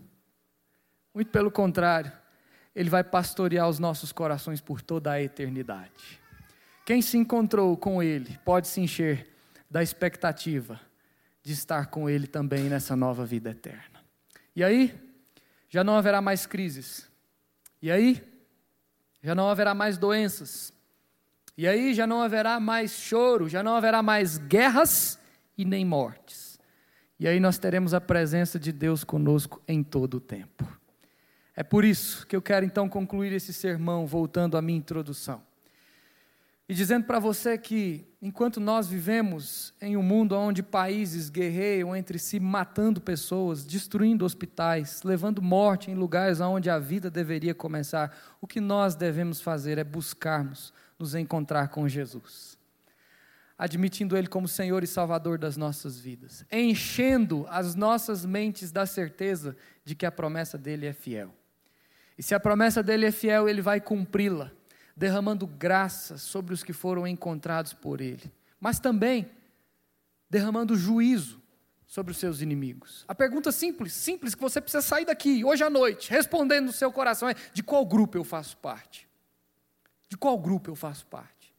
Muito 1.14 1.32
pelo 1.32 1.52
contrário, 1.52 2.12
ele 2.76 2.90
vai 2.90 3.04
pastorear 3.04 3.70
os 3.70 3.80
nossos 3.80 4.12
corações 4.12 4.62
por 4.62 4.82
toda 4.82 5.12
a 5.12 5.22
eternidade. 5.22 6.22
Quem 6.86 7.02
se 7.02 7.18
encontrou 7.18 7.78
com 7.78 8.04
Ele 8.04 8.38
pode 8.44 8.68
se 8.68 8.82
encher 8.82 9.30
da 9.70 9.82
expectativa 9.82 10.80
de 11.42 11.54
estar 11.54 11.88
com 11.88 12.10
Ele 12.10 12.28
também 12.28 12.64
nessa 12.64 12.96
nova 12.96 13.26
vida 13.26 13.52
eterna. 13.52 14.04
E 14.56 14.64
aí, 14.64 14.94
já 15.70 15.84
não 15.84 15.96
haverá 15.96 16.22
mais 16.22 16.46
crises. 16.46 17.10
E 17.82 17.92
aí, 17.92 18.22
já 19.22 19.34
não 19.34 19.50
haverá 19.50 19.74
mais 19.74 19.98
doenças. 19.98 20.74
E 21.58 21.68
aí, 21.68 21.94
já 21.94 22.08
não 22.08 22.22
haverá 22.22 22.60
mais 22.60 22.92
choro, 22.92 23.48
já 23.48 23.62
não 23.62 23.76
haverá 23.76 24.02
mais 24.02 24.38
guerras 24.38 25.20
e 25.58 25.64
nem 25.64 25.86
mortes. 25.86 26.60
E 27.20 27.28
aí, 27.28 27.40
nós 27.40 27.58
teremos 27.58 27.94
a 27.94 28.02
presença 28.02 28.60
de 28.60 28.72
Deus 28.72 29.04
conosco 29.04 29.62
em 29.68 29.84
todo 29.84 30.16
o 30.16 30.20
tempo. 30.20 30.66
É 31.56 31.62
por 31.62 31.86
isso 31.86 32.26
que 32.26 32.36
eu 32.36 32.42
quero 32.42 32.66
então 32.66 32.90
concluir 32.90 33.32
esse 33.32 33.54
sermão 33.54 34.08
voltando 34.08 34.58
à 34.58 34.62
minha 34.62 34.80
introdução. 34.80 35.42
E 36.68 36.74
dizendo 36.74 37.06
para 37.06 37.20
você 37.20 37.58
que, 37.58 38.08
enquanto 38.22 38.60
nós 38.60 38.88
vivemos 38.88 39.74
em 39.80 39.96
um 39.96 40.02
mundo 40.02 40.36
onde 40.36 40.64
países 40.64 41.30
guerreiam 41.30 41.96
entre 41.96 42.18
si, 42.18 42.40
matando 42.40 43.00
pessoas, 43.00 43.66
destruindo 43.66 44.26
hospitais, 44.26 45.04
levando 45.04 45.42
morte 45.42 45.92
em 45.92 45.94
lugares 45.94 46.40
onde 46.40 46.70
a 46.70 46.80
vida 46.80 47.12
deveria 47.12 47.54
começar, 47.54 48.18
o 48.42 48.48
que 48.48 48.62
nós 48.62 48.96
devemos 48.96 49.42
fazer 49.42 49.78
é 49.78 49.84
buscarmos 49.84 50.74
nos 50.98 51.16
encontrar 51.16 51.70
com 51.70 51.88
Jesus, 51.88 52.58
admitindo 53.58 54.18
Ele 54.18 54.28
como 54.28 54.48
Senhor 54.48 54.84
e 54.84 54.88
Salvador 54.88 55.38
das 55.38 55.58
nossas 55.58 56.00
vidas, 56.00 56.46
enchendo 56.52 57.46
as 57.50 57.76
nossas 57.76 58.26
mentes 58.26 58.72
da 58.72 58.86
certeza 58.86 59.56
de 59.84 59.96
que 59.96 60.06
a 60.06 60.12
promessa 60.12 60.58
dele 60.58 60.86
é 60.86 60.94
fiel. 60.94 61.34
E 62.18 62.24
se 62.24 62.36
a 62.36 62.40
promessa 62.40 62.84
dele 62.84 63.06
é 63.06 63.12
fiel, 63.12 63.50
ele 63.50 63.62
vai 63.62 63.82
cumpri-la 63.82 64.52
derramando 64.96 65.48
graça 65.48 66.18
sobre 66.18 66.54
os 66.54 66.64
que 66.64 66.74
foram 66.74 67.08
encontrados 67.08 67.74
por 67.74 68.00
Ele, 68.00 68.32
mas 68.60 68.80
também 68.80 69.30
derramando 70.30 70.76
juízo 70.76 71.42
sobre 71.88 72.12
os 72.12 72.18
seus 72.18 72.42
inimigos. 72.42 73.04
A 73.08 73.16
pergunta 73.16 73.52
simples, 73.52 73.94
simples 73.94 74.34
que 74.36 74.42
você 74.42 74.62
precisa 74.62 74.82
sair 74.82 75.06
daqui 75.06 75.44
hoje 75.44 75.64
à 75.64 75.70
noite, 75.70 76.10
respondendo 76.10 76.68
no 76.68 76.72
seu 76.72 76.92
coração 76.92 77.30
é: 77.30 77.36
de 77.54 77.64
qual 77.64 77.86
grupo 77.86 78.18
eu 78.18 78.24
faço 78.24 78.58
parte? 78.58 79.08
De 80.14 80.18
qual 80.18 80.38
grupo 80.38 80.70
eu 80.70 80.76
faço 80.76 81.08
parte? 81.08 81.52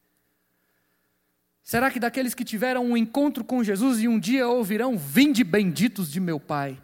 Será 1.61 1.91
que 1.91 1.99
daqueles 1.99 2.35
que 2.35 2.45
tiveram 2.45 2.87
um 2.87 2.97
encontro 2.97 3.43
com 3.43 3.65
Jesus 3.65 4.01
e 4.01 4.07
um 4.07 4.17
dia 4.17 4.47
ouvirão: 4.47 4.97
Vinde 4.97 5.43
benditos 5.43 6.09
de 6.09 6.21
meu 6.21 6.39
Pai, 6.39 6.81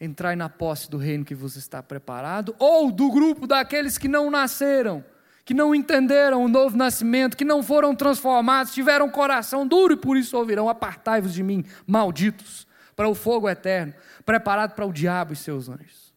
entrai 0.00 0.36
na 0.36 0.48
posse 0.48 0.88
do 0.88 0.96
reino 0.96 1.24
que 1.24 1.34
vos 1.34 1.56
está 1.56 1.82
preparado? 1.82 2.54
Ou 2.56 2.92
do 2.92 3.10
grupo 3.10 3.48
daqueles 3.48 3.98
que 3.98 4.06
não 4.06 4.30
nasceram? 4.30 5.04
que 5.44 5.54
não 5.54 5.74
entenderam 5.74 6.44
o 6.44 6.48
novo 6.48 6.76
nascimento, 6.76 7.36
que 7.36 7.44
não 7.44 7.62
foram 7.64 7.96
transformados, 7.96 8.74
tiveram 8.74 9.10
coração 9.10 9.66
duro 9.66 9.94
e 9.94 9.96
por 9.96 10.16
isso 10.16 10.36
ouvirão: 10.36 10.68
Apartai-vos 10.68 11.34
de 11.34 11.42
mim, 11.42 11.64
malditos, 11.84 12.64
para 12.94 13.08
o 13.08 13.14
fogo 13.14 13.48
eterno, 13.48 13.92
preparado 14.24 14.74
para 14.76 14.86
o 14.86 14.92
diabo 14.92 15.32
e 15.32 15.36
seus 15.36 15.68
anjos. 15.68 16.14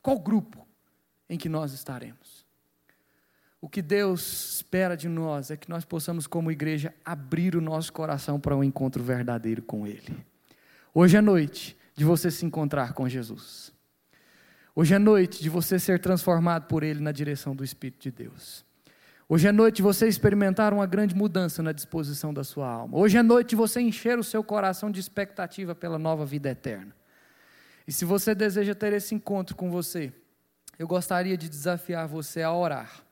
Qual 0.00 0.18
grupo 0.18 0.66
em 1.28 1.36
que 1.36 1.50
nós 1.50 1.72
estaremos? 1.74 2.19
O 3.60 3.68
que 3.68 3.82
Deus 3.82 4.54
espera 4.54 4.96
de 4.96 5.06
nós 5.06 5.50
é 5.50 5.56
que 5.56 5.68
nós 5.68 5.84
possamos, 5.84 6.26
como 6.26 6.50
igreja, 6.50 6.94
abrir 7.04 7.54
o 7.54 7.60
nosso 7.60 7.92
coração 7.92 8.40
para 8.40 8.56
um 8.56 8.64
encontro 8.64 9.02
verdadeiro 9.02 9.60
com 9.60 9.86
Ele. 9.86 10.16
Hoje 10.94 11.18
é 11.18 11.20
noite 11.20 11.76
de 11.94 12.02
você 12.02 12.30
se 12.30 12.46
encontrar 12.46 12.94
com 12.94 13.06
Jesus. 13.06 13.70
Hoje 14.74 14.94
é 14.94 14.98
noite 14.98 15.42
de 15.42 15.50
você 15.50 15.78
ser 15.78 16.00
transformado 16.00 16.68
por 16.68 16.82
Ele 16.82 17.00
na 17.00 17.12
direção 17.12 17.54
do 17.54 17.62
Espírito 17.62 18.00
de 18.00 18.10
Deus. 18.10 18.64
Hoje 19.28 19.46
é 19.46 19.52
noite 19.52 19.76
de 19.76 19.82
você 19.82 20.08
experimentar 20.08 20.72
uma 20.72 20.86
grande 20.86 21.14
mudança 21.14 21.62
na 21.62 21.70
disposição 21.70 22.32
da 22.32 22.42
sua 22.42 22.66
alma. 22.66 22.96
Hoje 22.96 23.18
é 23.18 23.22
noite 23.22 23.50
de 23.50 23.56
você 23.56 23.78
encher 23.80 24.18
o 24.18 24.24
seu 24.24 24.42
coração 24.42 24.90
de 24.90 24.98
expectativa 24.98 25.74
pela 25.74 25.98
nova 25.98 26.24
vida 26.24 26.48
eterna. 26.48 26.96
E 27.86 27.92
se 27.92 28.06
você 28.06 28.34
deseja 28.34 28.74
ter 28.74 28.94
esse 28.94 29.14
encontro 29.14 29.54
com 29.54 29.70
você, 29.70 30.12
eu 30.78 30.88
gostaria 30.88 31.36
de 31.36 31.48
desafiar 31.48 32.08
você 32.08 32.42
a 32.42 32.52
orar 32.52 33.09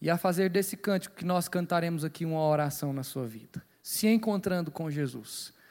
e 0.00 0.08
a 0.08 0.16
fazer 0.16 0.48
desse 0.48 0.76
cântico 0.76 1.16
que 1.16 1.24
nós 1.24 1.48
cantaremos 1.48 2.04
aqui 2.04 2.24
uma 2.24 2.40
oração 2.40 2.92
na 2.92 3.02
sua 3.02 3.26
vida, 3.26 3.62
se 3.82 4.06
encontrando 4.06 4.70
com 4.70 4.90
Jesus 4.90 5.52